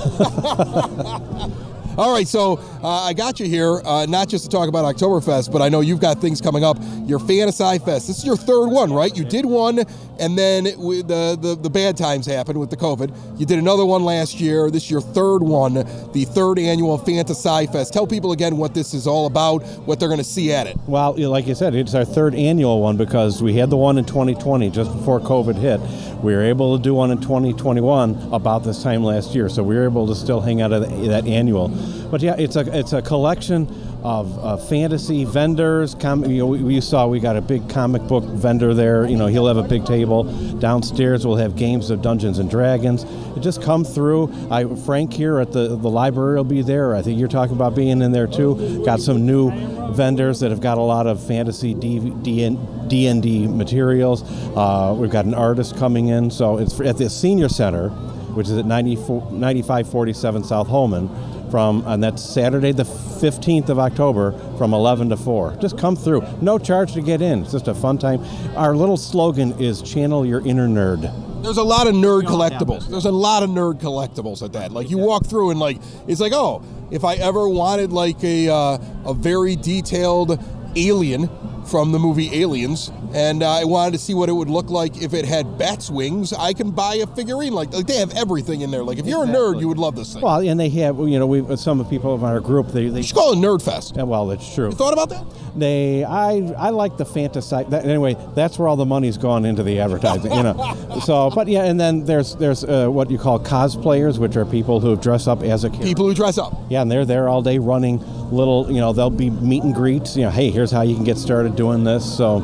All 1.95 2.12
right, 2.12 2.27
so 2.27 2.60
uh, 2.82 3.03
I 3.03 3.13
got 3.13 3.39
you 3.39 3.45
here, 3.45 3.79
uh, 3.86 4.08
not 4.08 4.27
just 4.27 4.45
to 4.45 4.49
talk 4.49 4.67
about 4.67 4.84
Oktoberfest, 4.95 5.51
but 5.51 5.62
I 5.62 5.69
know 5.69 5.82
you've 5.82 5.99
got 5.99 6.19
things 6.19 6.41
coming 6.41 6.63
up. 6.63 6.77
Your 7.06 7.19
FantiSciFest. 7.19 8.08
This 8.08 8.17
is 8.17 8.25
your 8.25 8.36
third 8.36 8.69
one, 8.69 8.91
right? 8.91 9.15
You 9.15 9.23
did 9.23 9.45
one, 9.45 9.84
and 10.19 10.36
then 10.36 10.63
the, 10.63 11.38
the 11.39 11.56
the 11.62 11.69
bad 11.69 11.95
times 11.95 12.25
happened 12.25 12.60
with 12.60 12.71
the 12.71 12.77
COVID. 12.77 13.39
You 13.39 13.45
did 13.45 13.60
another 13.60 13.86
one 13.86 14.03
last 14.03 14.39
year. 14.39 14.71
This 14.71 14.86
is 14.86 14.91
your 14.91 15.01
third 15.01 15.39
one, 15.43 15.75
the 15.75 16.25
third 16.29 16.58
annual 16.58 16.97
FantiSciFest. 16.97 17.91
Tell 17.91 18.08
people 18.08 18.32
again 18.32 18.58
what 18.58 18.73
this 18.73 18.95
is 18.95 19.06
all 19.06 19.27
about, 19.27 19.63
what 19.86 19.99
they're 19.99 20.10
going 20.10 20.17
to 20.17 20.23
see 20.23 20.51
at 20.51 20.65
it. 20.65 20.77
Well, 20.88 21.15
like 21.29 21.45
you 21.45 21.53
said, 21.53 21.75
it's 21.75 21.93
our 21.93 22.06
third 22.06 22.34
annual 22.34 22.82
one 22.82 22.97
because 22.97 23.43
we 23.43 23.53
had 23.53 23.69
the 23.69 23.77
one 23.77 23.99
in 23.99 24.06
2020 24.06 24.71
just 24.71 24.91
before 24.91 25.19
COVID 25.19 25.56
hit. 25.58 25.79
We 26.23 26.34
were 26.34 26.43
able 26.43 26.77
to 26.77 26.82
do 26.82 26.93
one 26.93 27.12
in 27.12 27.19
2021 27.19 28.29
about 28.32 28.63
this 28.63 28.82
time 28.82 29.03
last 29.03 29.36
year, 29.36 29.49
so 29.49 29.62
we 29.62 29.75
were 29.75 29.84
able 29.84 30.08
to 30.08 30.15
still 30.15 30.41
hang 30.41 30.62
out 30.62 30.71
at 30.71 30.89
that 30.89 31.27
annual. 31.27 31.69
But 32.10 32.22
yeah, 32.22 32.36
it's 32.38 32.56
a 32.56 32.78
it's 32.78 32.93
a 32.93 33.02
collection 33.02 33.67
of 34.04 34.38
uh, 34.43 34.58
fantasy 34.58 35.24
vendors. 35.24 35.96
Com- 35.96 36.26
you 36.26 36.39
know, 36.39 36.48
we, 36.48 36.62
we 36.62 36.82
saw 36.82 37.08
we 37.08 37.19
got 37.19 37.38
a 37.38 37.41
big 37.41 37.69
comic 37.69 38.02
book 38.04 38.24
vendor 38.26 38.74
there. 38.74 39.08
You 39.08 39.15
know, 39.15 39.28
he'll 39.28 39.48
have 39.48 39.58
a 39.58 39.63
big 39.63 39.86
table 39.86 40.24
downstairs. 40.60 41.26
We'll 41.26 41.38
have 41.38 41.56
games 41.56 41.89
of 41.89 42.02
Dungeons 42.02 42.39
and 42.39 42.50
Dragons. 42.50 43.06
It 43.36 43.39
just 43.39 43.62
come 43.62 43.84
through. 43.84 44.32
I 44.52 44.65
Frank 44.76 45.13
here 45.13 45.39
at 45.39 45.52
the 45.52 45.69
the 45.69 45.89
library 45.89 46.36
will 46.36 46.43
be 46.43 46.62
there. 46.62 46.96
I 46.96 47.02
think 47.02 47.17
you're 47.17 47.30
talking 47.30 47.56
about 47.56 47.76
being 47.76 48.02
in 48.02 48.12
there 48.12 48.28
too. 48.28 48.84
Got 48.86 49.00
some 49.00 49.26
new 49.26 49.52
vendors 49.93 50.39
that 50.41 50.52
have 50.52 50.62
got 50.62 50.78
a 50.78 50.82
lot 50.82 51.08
of 51.08 51.26
fantasy 51.26 51.74
D 51.74 52.43
and 52.43 53.22
D 53.24 53.48
materials. 53.48 54.24
Uh, 54.56 54.96
we've 54.98 55.12
got 55.12 55.26
an 55.26 55.34
artist 55.34 55.78
coming 55.78 56.10
in, 56.10 56.30
so 56.30 56.58
it's 56.58 56.80
at 56.82 56.98
the 56.98 57.10
senior 57.10 57.50
center, 57.50 57.89
which 58.36 58.48
is 58.48 58.58
at 58.58 58.65
94, 58.65 59.32
9547 59.32 60.43
South 60.43 60.67
Holman 60.67 61.08
from, 61.53 61.83
and 61.85 62.03
that's 62.03 62.23
Saturday 62.23 62.71
the 62.71 62.81
15th 62.81 63.69
of 63.69 63.77
October 63.77 64.31
from 64.57 64.73
11 64.73 65.09
to 65.09 65.17
4. 65.17 65.57
Just 65.61 65.77
come 65.77 65.95
through. 65.95 66.23
No 66.41 66.57
charge 66.57 66.93
to 66.93 67.01
get 67.03 67.21
in. 67.21 67.43
It's 67.43 67.51
just 67.51 67.67
a 67.67 67.75
fun 67.75 67.99
time. 67.99 68.25
Our 68.55 68.75
little 68.75 68.97
slogan 68.97 69.51
is 69.61 69.83
channel 69.83 70.25
your 70.25 70.43
inner 70.47 70.67
nerd. 70.67 71.01
There's 71.43 71.57
a 71.57 71.63
lot 71.63 71.85
of 71.85 71.93
nerd 71.93 72.23
collectibles. 72.23 72.87
There's 72.87 73.05
a 73.05 73.11
lot 73.11 73.43
of 73.43 73.51
nerd 73.51 73.79
collectibles 73.79 74.41
at 74.41 74.53
that. 74.53 74.71
Like 74.71 74.89
you 74.89 74.97
walk 74.97 75.27
through 75.27 75.51
and 75.51 75.59
like 75.59 75.77
it's 76.07 76.19
like, 76.19 76.33
oh, 76.33 76.63
if 76.89 77.03
I 77.03 77.17
ever 77.17 77.47
wanted 77.47 77.91
like 77.91 78.23
a 78.23 78.49
uh, 78.49 78.77
a 79.05 79.13
very 79.13 79.55
detailed 79.55 80.43
alien 80.75 81.29
from 81.67 81.91
the 81.91 81.99
movie 81.99 82.41
Aliens, 82.41 82.91
and 83.13 83.43
uh, 83.43 83.49
I 83.49 83.63
wanted 83.63 83.91
to 83.91 83.97
see 83.97 84.13
what 84.13 84.30
it 84.30 84.34
would 84.34 84.49
look 84.49 84.69
like 84.69 85.02
if 85.02 85.13
it 85.13 85.26
had 85.26 85.58
bat's 85.58 85.89
wings. 85.89 86.34
I 86.34 86.54
can 86.54 86.71
buy 86.71 86.95
a 86.95 87.08
figurine 87.08 87.54
like 87.54 87.73
like 87.73 87.88
they 87.88 87.97
have 87.97 88.15
everything 88.15 88.62
in 88.62 88.71
there. 88.71 88.84
Like 88.84 88.99
if 88.99 89.06
you're 89.06 89.23
a 89.23 89.28
nerd, 89.28 89.60
you 89.60 89.67
would 89.67 89.78
love 89.78 89.95
this 89.95 90.13
thing. 90.13 90.21
Well, 90.21 90.39
and 90.39 90.60
they 90.60 90.69
have 90.69 90.97
you 90.99 91.19
know 91.19 91.28
we 91.28 91.56
some 91.58 91.80
of 91.80 91.88
the 91.88 91.89
people 91.89 92.13
of 92.13 92.23
our 92.23 92.39
group 92.39 92.67
they 92.69 92.88
they 92.89 92.97
you 92.97 93.04
should 93.04 93.15
call 93.15 93.34
it 93.34 93.38
Nerd 93.38 93.63
Fest. 93.63 93.95
Yeah, 93.95 94.04
well, 94.04 94.28
that's 94.28 94.54
true. 94.54 94.69
You 94.69 94.76
thought 94.76 94.93
about 94.93 95.10
that? 95.10 95.26
They 95.56 96.04
I 96.04 96.54
I 96.58 96.69
like 96.69 96.97
the 96.97 97.06
fantasy. 97.06 97.63
That, 97.69 97.86
anyway, 97.86 98.17
that's 98.36 98.58
where 98.58 98.67
all 98.67 98.76
the 98.76 98.86
money's 98.86 99.17
gone 99.17 99.45
into 99.45 99.63
the 99.63 99.80
advertising. 99.80 100.32
you 100.32 100.43
know, 100.43 100.99
so 101.06 101.30
but 101.30 101.47
yeah, 101.47 101.63
and 101.63 101.80
then 101.80 102.06
there's 102.06 102.36
there's 102.36 102.63
uh, 102.63 102.88
what 102.88 103.10
you 103.10 103.17
call 103.17 103.39
cosplayers, 103.39 104.17
which 104.17 104.36
are 104.36 104.45
people 104.45 104.80
who 104.80 104.95
dress 104.95 105.28
up 105.28 105.43
as 105.43 105.63
a 105.63 105.69
character. 105.69 105.88
People 105.88 106.08
who 106.08 106.13
dress 106.13 106.38
up. 106.38 106.54
Yeah, 106.69 106.82
and 106.82 106.91
they're 106.91 107.06
there 107.06 107.30
all 107.30 107.41
day 107.41 107.58
running 107.58 107.99
little. 108.34 108.69
You 108.69 108.82
know, 108.82 108.93
they'll 108.93 109.10
be 109.10 109.30
meet 109.30 109.63
and 109.63 109.74
greets. 109.74 110.17
You 110.17 110.24
know, 110.24 110.32
hey, 110.32 110.50
here's 110.50 110.72
how 110.72 110.82
you 110.82 110.96
can 110.96 111.04
get 111.04 111.17
started 111.17 111.56
doing 111.56 111.84
this. 111.84 112.17
So. 112.17 112.41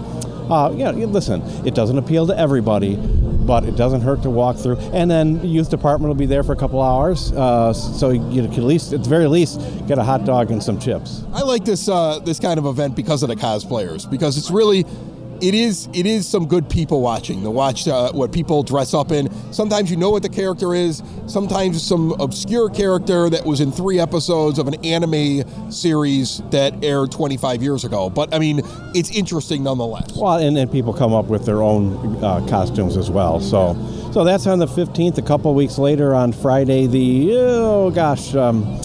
Uh, 0.49 0.71
you 0.71 0.83
know, 0.83 0.89
listen, 1.05 1.43
it 1.63 1.75
doesn't 1.75 1.99
appeal 1.99 2.25
to 2.25 2.35
everybody, 2.35 2.95
but 2.95 3.63
it 3.63 3.75
doesn't 3.75 4.01
hurt 4.01 4.23
to 4.23 4.31
walk 4.31 4.57
through. 4.57 4.77
And 4.93 5.11
then 5.11 5.37
the 5.37 5.45
youth 5.45 5.69
department 5.69 6.07
will 6.07 6.15
be 6.15 6.25
there 6.25 6.41
for 6.41 6.53
a 6.53 6.55
couple 6.55 6.81
hours, 6.81 7.31
uh, 7.33 7.71
so 7.71 8.09
you 8.09 8.41
can 8.41 8.51
at 8.53 8.57
least, 8.63 8.91
at 8.91 9.03
the 9.03 9.09
very 9.09 9.27
least, 9.27 9.61
get 9.85 9.99
a 9.99 10.03
hot 10.03 10.25
dog 10.25 10.49
and 10.49 10.63
some 10.63 10.79
chips. 10.79 11.23
I 11.33 11.43
like 11.43 11.65
this 11.65 11.87
uh, 11.87 12.17
this 12.25 12.39
kind 12.39 12.57
of 12.57 12.65
event 12.65 12.95
because 12.95 13.21
of 13.21 13.29
the 13.29 13.35
cosplayers, 13.35 14.09
because 14.09 14.39
it's 14.39 14.49
really 14.49 14.87
it 15.41 15.53
is 15.53 15.87
it 15.93 16.05
is 16.05 16.27
some 16.27 16.47
good 16.47 16.69
people 16.69 17.01
watching 17.01 17.41
to 17.43 17.49
watch 17.49 17.87
uh, 17.87 18.11
what 18.11 18.31
people 18.31 18.63
dress 18.63 18.93
up 18.93 19.11
in. 19.11 19.29
Sometimes 19.53 19.89
you 19.89 19.97
know 19.97 20.09
what 20.09 20.23
the 20.23 20.29
character 20.29 20.73
is. 20.73 21.01
Sometimes 21.27 21.81
some 21.81 22.11
obscure 22.19 22.69
character 22.69 23.29
that 23.29 23.45
was 23.45 23.61
in 23.61 23.71
three 23.71 23.99
episodes 23.99 24.59
of 24.59 24.67
an 24.67 24.83
anime 24.85 25.71
series 25.71 26.41
that 26.51 26.83
aired 26.83 27.11
25 27.11 27.63
years 27.63 27.85
ago. 27.85 28.09
But 28.09 28.33
I 28.33 28.39
mean, 28.39 28.61
it's 28.93 29.11
interesting 29.11 29.63
nonetheless. 29.63 30.15
Well, 30.15 30.37
and 30.37 30.55
then 30.55 30.69
people 30.69 30.93
come 30.93 31.13
up 31.13 31.25
with 31.25 31.45
their 31.45 31.61
own 31.61 32.23
uh, 32.23 32.45
costumes 32.47 32.97
as 32.97 33.09
well. 33.09 33.39
So, 33.39 33.75
so 34.11 34.23
that's 34.23 34.47
on 34.47 34.59
the 34.59 34.67
15th. 34.67 35.17
A 35.17 35.21
couple 35.21 35.53
weeks 35.53 35.77
later, 35.77 36.13
on 36.15 36.33
Friday, 36.33 36.87
the 36.87 37.31
oh 37.37 37.91
gosh. 37.91 38.35
Um, 38.35 38.79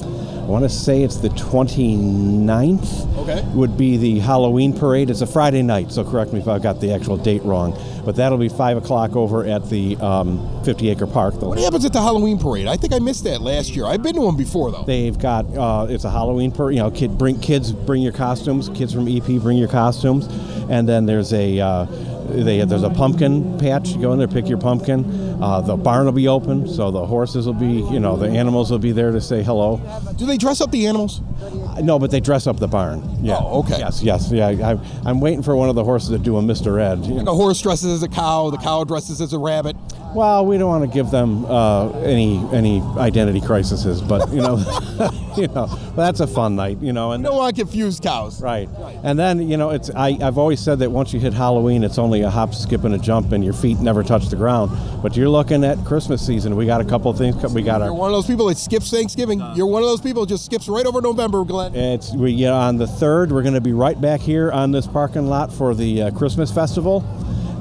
want 0.46 0.64
to 0.64 0.68
say 0.68 1.02
it's 1.02 1.16
the 1.16 1.28
29th. 1.30 3.16
Okay. 3.18 3.42
Would 3.54 3.76
be 3.76 3.96
the 3.96 4.18
Halloween 4.18 4.72
parade. 4.76 5.10
It's 5.10 5.20
a 5.20 5.26
Friday 5.26 5.62
night, 5.62 5.90
so 5.90 6.04
correct 6.04 6.32
me 6.32 6.40
if 6.40 6.48
I 6.48 6.58
got 6.58 6.80
the 6.80 6.92
actual 6.92 7.16
date 7.16 7.42
wrong. 7.42 7.78
But 8.04 8.16
that'll 8.16 8.38
be 8.38 8.48
5 8.48 8.76
o'clock 8.76 9.16
over 9.16 9.44
at 9.44 9.70
the 9.70 9.96
um, 9.96 10.62
50 10.64 10.90
Acre 10.90 11.06
Park. 11.06 11.40
What 11.40 11.58
happens 11.58 11.84
at 11.84 11.92
the 11.92 12.02
Halloween 12.02 12.38
parade? 12.38 12.66
I 12.66 12.76
think 12.76 12.92
I 12.92 12.98
missed 12.98 13.24
that 13.24 13.40
last 13.40 13.74
year. 13.74 13.86
I've 13.86 14.02
been 14.02 14.14
to 14.14 14.20
one 14.20 14.36
before, 14.36 14.70
though. 14.70 14.84
They've 14.84 15.18
got, 15.18 15.46
uh, 15.56 15.86
it's 15.88 16.04
a 16.04 16.10
Halloween 16.10 16.52
parade. 16.52 16.76
You 16.76 16.82
know, 16.82 16.90
kid, 16.90 17.16
bring 17.16 17.40
kids, 17.40 17.72
bring 17.72 18.02
your 18.02 18.12
costumes. 18.12 18.68
Kids 18.70 18.92
from 18.92 19.08
EP, 19.08 19.24
bring 19.40 19.56
your 19.56 19.68
costumes. 19.68 20.26
And 20.68 20.88
then 20.88 21.06
there's 21.06 21.32
a, 21.32 21.58
uh, 21.60 21.84
they, 22.28 22.64
there's 22.64 22.82
a 22.82 22.90
pumpkin 22.90 23.58
patch. 23.58 23.90
You 23.90 24.02
go 24.02 24.12
in 24.12 24.18
there, 24.18 24.28
pick 24.28 24.48
your 24.48 24.58
pumpkin. 24.58 25.23
Uh, 25.44 25.60
the 25.60 25.76
barn 25.76 26.06
will 26.06 26.12
be 26.12 26.26
open, 26.26 26.66
so 26.66 26.90
the 26.90 27.04
horses 27.04 27.44
will 27.44 27.52
be, 27.52 27.66
you 27.92 28.00
know, 28.00 28.16
the 28.16 28.26
animals 28.26 28.70
will 28.70 28.78
be 28.78 28.92
there 28.92 29.12
to 29.12 29.20
say 29.20 29.42
hello. 29.42 29.76
Do 30.16 30.24
they 30.24 30.38
dress 30.38 30.62
up 30.62 30.70
the 30.70 30.86
animals? 30.86 31.20
Uh, 31.42 31.82
no, 31.82 31.98
but 31.98 32.10
they 32.10 32.18
dress 32.18 32.46
up 32.46 32.58
the 32.58 32.66
barn. 32.66 33.02
Yeah. 33.22 33.36
Oh, 33.38 33.58
okay. 33.60 33.78
Yes, 33.78 34.02
yes, 34.02 34.32
yeah. 34.32 34.46
I, 34.46 34.78
I'm 35.04 35.20
waiting 35.20 35.42
for 35.42 35.54
one 35.54 35.68
of 35.68 35.74
the 35.74 35.84
horses 35.84 36.08
to 36.08 36.18
do 36.18 36.38
a 36.38 36.40
Mr. 36.40 36.80
Ed. 36.80 37.00
Like 37.06 37.26
a 37.26 37.34
horse 37.34 37.60
dresses 37.60 37.92
as 37.92 38.02
a 38.02 38.08
cow, 38.08 38.48
the 38.48 38.56
cow 38.56 38.84
dresses 38.84 39.20
as 39.20 39.34
a 39.34 39.38
rabbit. 39.38 39.76
Well, 40.14 40.46
we 40.46 40.58
don't 40.58 40.68
want 40.68 40.88
to 40.88 40.94
give 40.94 41.10
them 41.10 41.44
uh, 41.46 41.90
any 42.02 42.38
any 42.52 42.80
identity 42.96 43.40
crises, 43.40 44.00
but 44.00 44.30
you 44.30 44.42
know, 44.42 44.58
you 45.36 45.48
know, 45.48 45.66
that's 45.96 46.20
a 46.20 46.26
fun 46.28 46.54
night, 46.54 46.78
you 46.80 46.92
know. 46.92 47.10
And 47.10 47.24
you 47.24 47.30
don't 47.30 47.36
want 47.36 47.56
confused 47.56 48.00
cows, 48.00 48.40
right? 48.40 48.68
And 49.02 49.18
then 49.18 49.48
you 49.48 49.56
know, 49.56 49.70
it's 49.70 49.90
I, 49.90 50.16
I've 50.22 50.38
always 50.38 50.60
said 50.60 50.78
that 50.78 50.90
once 50.92 51.12
you 51.12 51.18
hit 51.18 51.32
Halloween, 51.32 51.82
it's 51.82 51.98
only 51.98 52.22
a 52.22 52.30
hop, 52.30 52.54
skip, 52.54 52.84
and 52.84 52.94
a 52.94 52.98
jump, 52.98 53.32
and 53.32 53.42
your 53.42 53.54
feet 53.54 53.80
never 53.80 54.04
touch 54.04 54.28
the 54.28 54.36
ground. 54.36 54.70
But 55.02 55.16
you're 55.16 55.28
looking 55.28 55.64
at 55.64 55.84
Christmas 55.84 56.24
season. 56.24 56.54
We 56.54 56.64
got 56.64 56.80
a 56.80 56.84
couple 56.84 57.10
of 57.10 57.18
things. 57.18 57.34
We 57.52 57.62
got 57.62 57.82
our. 57.82 57.88
You're 57.88 57.94
one 57.94 58.10
of 58.10 58.14
those 58.14 58.28
people 58.28 58.46
that 58.46 58.56
skips 58.58 58.90
Thanksgiving. 58.90 59.42
You're 59.56 59.66
one 59.66 59.82
of 59.82 59.88
those 59.88 60.00
people 60.00 60.26
that 60.26 60.28
just 60.28 60.44
skips 60.44 60.68
right 60.68 60.86
over 60.86 61.00
November, 61.00 61.44
Glenn. 61.44 61.74
It's 61.74 62.14
we 62.14 62.30
you 62.30 62.46
know, 62.46 62.54
on 62.54 62.76
the 62.76 62.86
third. 62.86 63.32
We're 63.32 63.42
going 63.42 63.54
to 63.54 63.60
be 63.60 63.72
right 63.72 64.00
back 64.00 64.20
here 64.20 64.52
on 64.52 64.70
this 64.70 64.86
parking 64.86 65.26
lot 65.26 65.52
for 65.52 65.74
the 65.74 66.02
uh, 66.02 66.10
Christmas 66.12 66.52
festival, 66.52 67.04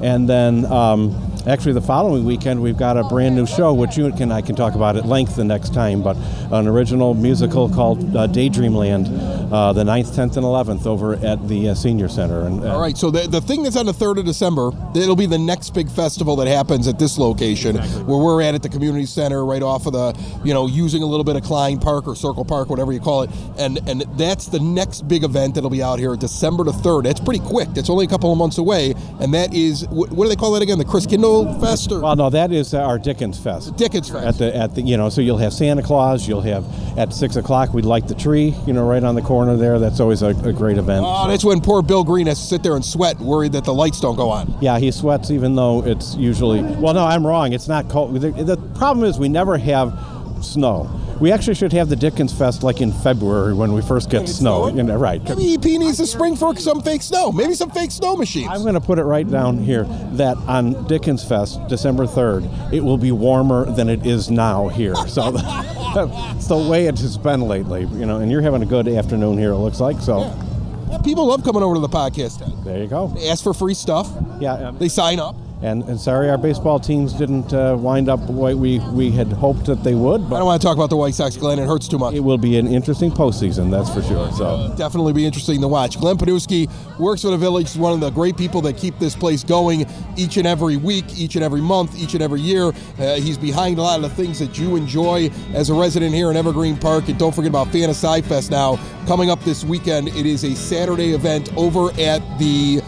and 0.04 0.28
then. 0.28 0.66
Um, 0.66 1.32
actually 1.46 1.74
the 1.74 1.80
following 1.80 2.24
weekend 2.24 2.62
we've 2.62 2.78
got 2.78 2.96
a 2.96 3.04
brand 3.04 3.36
new 3.36 3.46
show 3.46 3.74
which 3.74 3.98
you 3.98 4.10
can 4.12 4.32
I 4.32 4.40
can 4.40 4.56
talk 4.56 4.74
about 4.74 4.96
at 4.96 5.04
length 5.04 5.36
the 5.36 5.44
next 5.44 5.74
time 5.74 6.02
but 6.02 6.16
an 6.50 6.66
original 6.66 7.12
musical 7.12 7.68
called 7.68 8.16
uh, 8.16 8.26
Daydreamland 8.26 9.43
uh, 9.54 9.72
the 9.72 9.84
9th 9.84 10.16
10th 10.16 10.36
and 10.36 10.44
11th 10.44 10.86
over 10.86 11.14
at 11.14 11.46
the 11.48 11.68
uh, 11.68 11.74
senior 11.74 12.08
center 12.08 12.46
and 12.46 12.64
all 12.64 12.80
right 12.80 12.96
so 12.96 13.10
the, 13.10 13.28
the 13.28 13.40
thing 13.40 13.62
that's 13.62 13.76
on 13.76 13.86
the 13.86 13.92
3rd 13.92 14.18
of 14.18 14.24
December 14.24 14.70
it'll 14.94 15.16
be 15.16 15.26
the 15.26 15.38
next 15.38 15.70
big 15.70 15.88
festival 15.88 16.36
that 16.36 16.48
happens 16.48 16.88
at 16.88 16.98
this 16.98 17.18
location 17.18 17.76
exactly. 17.76 18.02
where 18.04 18.18
we're 18.18 18.42
at 18.42 18.54
at 18.54 18.62
the 18.62 18.68
community 18.68 19.06
center 19.06 19.44
right 19.44 19.62
off 19.62 19.86
of 19.86 19.92
the 19.92 20.12
you 20.44 20.52
know 20.52 20.66
using 20.66 21.02
a 21.02 21.06
little 21.06 21.24
bit 21.24 21.36
of 21.36 21.42
Klein 21.42 21.78
Park 21.78 22.06
or 22.08 22.16
Circle 22.16 22.44
Park 22.44 22.68
whatever 22.68 22.92
you 22.92 23.00
call 23.00 23.22
it 23.22 23.30
and 23.58 23.78
and 23.88 24.02
that's 24.18 24.46
the 24.46 24.60
next 24.60 25.06
big 25.08 25.24
event 25.24 25.54
that'll 25.54 25.70
be 25.70 25.82
out 25.82 25.98
here 25.98 26.16
December 26.16 26.64
the 26.64 26.72
3rd 26.72 27.04
that's 27.04 27.20
pretty 27.20 27.40
quick 27.40 27.68
that's 27.74 27.90
only 27.90 28.04
a 28.04 28.08
couple 28.08 28.32
of 28.32 28.38
months 28.38 28.58
away 28.58 28.94
and 29.20 29.32
that 29.32 29.54
is 29.54 29.86
what, 29.88 30.10
what 30.10 30.24
do 30.24 30.28
they 30.28 30.36
call 30.36 30.52
that 30.52 30.62
again 30.62 30.78
the 30.78 30.84
Christkindl 30.84 31.60
Fest? 31.60 31.92
Or? 31.92 32.00
Well, 32.00 32.16
no, 32.16 32.30
that 32.30 32.52
is 32.52 32.74
our 32.74 32.98
Dickens 32.98 33.38
Fest. 33.38 33.76
Dickens 33.76 34.10
Fest. 34.10 34.26
At 34.26 34.38
the 34.38 34.56
at 34.56 34.74
the 34.74 34.82
you 34.82 34.96
know, 34.96 35.08
so 35.08 35.20
you'll 35.20 35.38
have 35.38 35.52
Santa 35.52 35.82
Claus. 35.82 36.26
You'll 36.28 36.40
have 36.40 36.64
at 36.98 37.12
six 37.12 37.36
o'clock 37.36 37.72
we'd 37.72 37.84
light 37.84 38.08
the 38.08 38.14
tree. 38.14 38.54
You 38.66 38.72
know, 38.72 38.86
right 38.86 39.02
on 39.02 39.14
the 39.14 39.22
corner 39.22 39.43
there. 39.56 39.78
That's 39.78 40.00
always 40.00 40.22
a, 40.22 40.28
a 40.28 40.52
great 40.52 40.78
event. 40.78 41.04
Oh, 41.06 41.24
so. 41.24 41.30
that's 41.30 41.44
when 41.44 41.60
poor 41.60 41.82
Bill 41.82 42.04
Green 42.04 42.26
has 42.26 42.40
to 42.40 42.46
sit 42.46 42.62
there 42.62 42.76
and 42.76 42.84
sweat, 42.84 43.18
worried 43.18 43.52
that 43.52 43.64
the 43.64 43.74
lights 43.74 44.00
don't 44.00 44.16
go 44.16 44.30
on. 44.30 44.56
Yeah, 44.60 44.78
he 44.78 44.90
sweats 44.90 45.30
even 45.30 45.54
though 45.54 45.84
it's 45.84 46.14
usually. 46.16 46.62
Well, 46.62 46.94
no, 46.94 47.04
I'm 47.04 47.26
wrong. 47.26 47.52
It's 47.52 47.68
not 47.68 47.88
cold. 47.88 48.14
The, 48.20 48.30
the 48.30 48.56
problem 48.76 49.04
is 49.06 49.18
we 49.18 49.28
never 49.28 49.58
have 49.58 49.98
snow. 50.44 51.00
We 51.20 51.30
actually 51.30 51.54
should 51.54 51.72
have 51.72 51.88
the 51.88 51.96
Dickens 51.96 52.32
Fest 52.36 52.62
like 52.62 52.80
in 52.80 52.92
February 52.92 53.54
when 53.54 53.72
we 53.72 53.82
first 53.82 54.10
get 54.10 54.28
snow. 54.28 54.68
You 54.68 54.82
know, 54.82 54.96
right. 54.96 55.22
Maybe 55.22 55.54
EP 55.54 55.64
needs 55.64 55.98
to 55.98 56.06
spring 56.06 56.36
for 56.36 56.56
some 56.56 56.82
fake 56.82 57.02
snow. 57.02 57.30
Maybe 57.30 57.54
some 57.54 57.70
fake 57.70 57.92
snow 57.92 58.16
machines. 58.16 58.48
I'm 58.50 58.62
going 58.62 58.74
to 58.74 58.80
put 58.80 58.98
it 58.98 59.04
right 59.04 59.28
down 59.28 59.58
here 59.58 59.84
that 60.14 60.36
on 60.38 60.86
Dickens 60.86 61.24
Fest, 61.24 61.60
December 61.68 62.04
3rd, 62.04 62.72
it 62.72 62.80
will 62.80 62.98
be 62.98 63.12
warmer 63.12 63.64
than 63.64 63.88
it 63.88 64.04
is 64.06 64.30
now 64.30 64.68
here. 64.68 64.94
So 65.06 65.30
that's 65.94 66.48
the 66.48 66.56
way 66.56 66.86
it 66.86 66.98
has 66.98 67.16
been 67.16 67.42
lately. 67.42 67.82
You 67.82 68.06
know, 68.06 68.18
and 68.18 68.30
you're 68.30 68.42
having 68.42 68.62
a 68.62 68.66
good 68.66 68.88
afternoon 68.88 69.38
here. 69.38 69.52
It 69.52 69.58
looks 69.58 69.80
like 69.80 70.00
so. 70.00 70.20
Yeah. 70.20 70.44
Yeah, 70.90 70.98
people 70.98 71.26
love 71.26 71.42
coming 71.42 71.62
over 71.62 71.74
to 71.74 71.80
the 71.80 71.88
podcast. 71.88 72.64
There 72.64 72.78
you 72.78 72.86
go. 72.86 73.08
They 73.08 73.28
ask 73.28 73.42
for 73.42 73.54
free 73.54 73.74
stuff. 73.74 74.08
Yeah. 74.38 74.68
Um, 74.68 74.78
they 74.78 74.88
sign 74.88 75.18
up. 75.18 75.34
And, 75.62 75.82
and 75.84 75.98
sorry 75.98 76.28
our 76.28 76.36
baseball 76.36 76.78
teams 76.78 77.12
didn't 77.14 77.52
uh, 77.54 77.76
wind 77.78 78.08
up 78.08 78.26
the 78.26 78.32
way 78.32 78.54
we, 78.54 78.80
we 78.90 79.10
had 79.10 79.32
hoped 79.32 79.66
that 79.66 79.82
they 79.82 79.94
would. 79.94 80.28
But 80.28 80.36
I 80.36 80.38
don't 80.40 80.46
want 80.46 80.60
to 80.60 80.66
talk 80.66 80.76
about 80.76 80.90
the 80.90 80.96
White 80.96 81.14
Sox, 81.14 81.36
Glenn. 81.36 81.58
It 81.58 81.66
hurts 81.66 81.88
too 81.88 81.98
much. 81.98 82.14
it 82.14 82.20
will 82.20 82.38
be 82.38 82.58
an 82.58 82.66
interesting 82.66 83.10
postseason, 83.10 83.70
that's 83.70 83.92
for 83.92 84.02
sure. 84.02 84.30
So 84.32 84.74
definitely 84.76 85.12
be 85.12 85.24
interesting 85.24 85.60
to 85.60 85.68
watch. 85.68 85.98
Glenn 85.98 86.16
Pniewski 86.16 86.68
works 86.98 87.22
for 87.22 87.28
the 87.28 87.38
Village. 87.38 87.72
He's 87.72 87.78
one 87.78 87.92
of 87.92 88.00
the 88.00 88.10
great 88.10 88.36
people 88.36 88.60
that 88.62 88.76
keep 88.76 88.98
this 88.98 89.14
place 89.14 89.42
going 89.42 89.86
each 90.16 90.36
and 90.36 90.46
every 90.46 90.76
week, 90.76 91.18
each 91.18 91.34
and 91.34 91.44
every 91.44 91.60
month, 91.60 91.96
each 91.96 92.14
and 92.14 92.22
every 92.22 92.40
year. 92.40 92.72
Uh, 92.98 93.14
he's 93.14 93.38
behind 93.38 93.78
a 93.78 93.82
lot 93.82 93.96
of 93.96 94.02
the 94.02 94.22
things 94.22 94.38
that 94.38 94.58
you 94.58 94.76
enjoy 94.76 95.30
as 95.54 95.70
a 95.70 95.74
resident 95.74 96.14
here 96.14 96.30
in 96.30 96.36
Evergreen 96.36 96.76
Park. 96.76 97.08
And 97.08 97.18
don't 97.18 97.34
forget 97.34 97.50
about 97.50 97.68
FantiSciFest 97.68 98.50
now 98.50 98.78
coming 99.06 99.30
up 99.30 99.40
this 99.44 99.64
weekend. 99.64 100.08
It 100.08 100.26
is 100.26 100.44
a 100.44 100.54
Saturday 100.54 101.14
event 101.14 101.54
over 101.56 101.90
at 101.98 102.20
the 102.38 102.82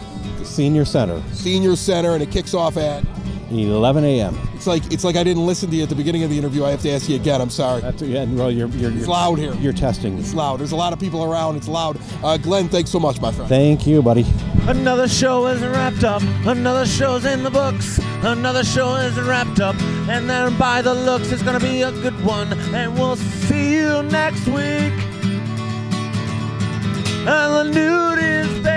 senior 0.47 0.85
center, 0.85 1.21
Senior 1.33 1.75
Center, 1.75 2.13
and 2.13 2.23
it 2.23 2.31
kicks 2.31 2.53
off 2.53 2.77
at. 2.77 3.03
11 3.49 4.03
a.m. 4.03 4.37
It's 4.55 4.67
like 4.67 4.91
it's 4.91 5.03
like 5.03 5.15
I 5.15 5.23
didn't 5.23 5.45
listen 5.45 5.69
to 5.69 5.75
you 5.75 5.83
at 5.83 5.89
the 5.89 5.95
beginning 5.95 6.23
of 6.23 6.29
the 6.29 6.37
interview. 6.37 6.65
I 6.65 6.71
have 6.71 6.81
to 6.81 6.89
ask 6.89 7.07
you 7.07 7.15
again. 7.15 7.39
I'm 7.39 7.49
sorry. 7.49 7.81
That's, 7.81 8.01
yeah, 8.01 8.25
well, 8.25 8.51
you're, 8.51 8.67
you're, 8.69 8.91
It's 8.91 9.01
you're 9.01 9.07
loud 9.07 9.39
here. 9.39 9.53
You're 9.55 9.73
testing. 9.73 10.17
It's 10.17 10.33
loud. 10.33 10.59
There's 10.59 10.73
a 10.73 10.75
lot 10.75 10.91
of 10.91 10.99
people 10.99 11.23
around. 11.23 11.55
It's 11.55 11.67
loud. 11.67 11.97
Uh, 12.23 12.37
Glenn, 12.37 12.67
thanks 12.67 12.89
so 12.89 12.99
much, 12.99 13.21
my 13.21 13.31
friend. 13.31 13.47
Thank 13.47 13.87
you, 13.87 14.01
buddy. 14.01 14.25
Another 14.67 15.07
show 15.07 15.47
isn't 15.47 15.71
wrapped 15.71 16.03
up. 16.03 16.21
Another 16.45 16.85
show's 16.85 17.23
in 17.23 17.43
the 17.43 17.51
books. 17.51 17.99
Another 18.23 18.63
show 18.63 18.95
isn't 18.95 19.25
wrapped 19.25 19.61
up. 19.61 19.75
And 20.09 20.29
then 20.29 20.57
by 20.57 20.81
the 20.81 20.93
looks, 20.93 21.31
it's 21.31 21.43
gonna 21.43 21.59
be 21.59 21.83
a 21.83 21.91
good 21.91 22.21
one. 22.25 22.51
And 22.73 22.95
we'll 22.95 23.15
see 23.15 23.75
you 23.75 24.03
next 24.03 24.45
week. 24.47 24.91
And 27.29 27.53
the 27.53 27.63
nude 27.63 28.19
is 28.19 28.47
basement. 28.63 28.76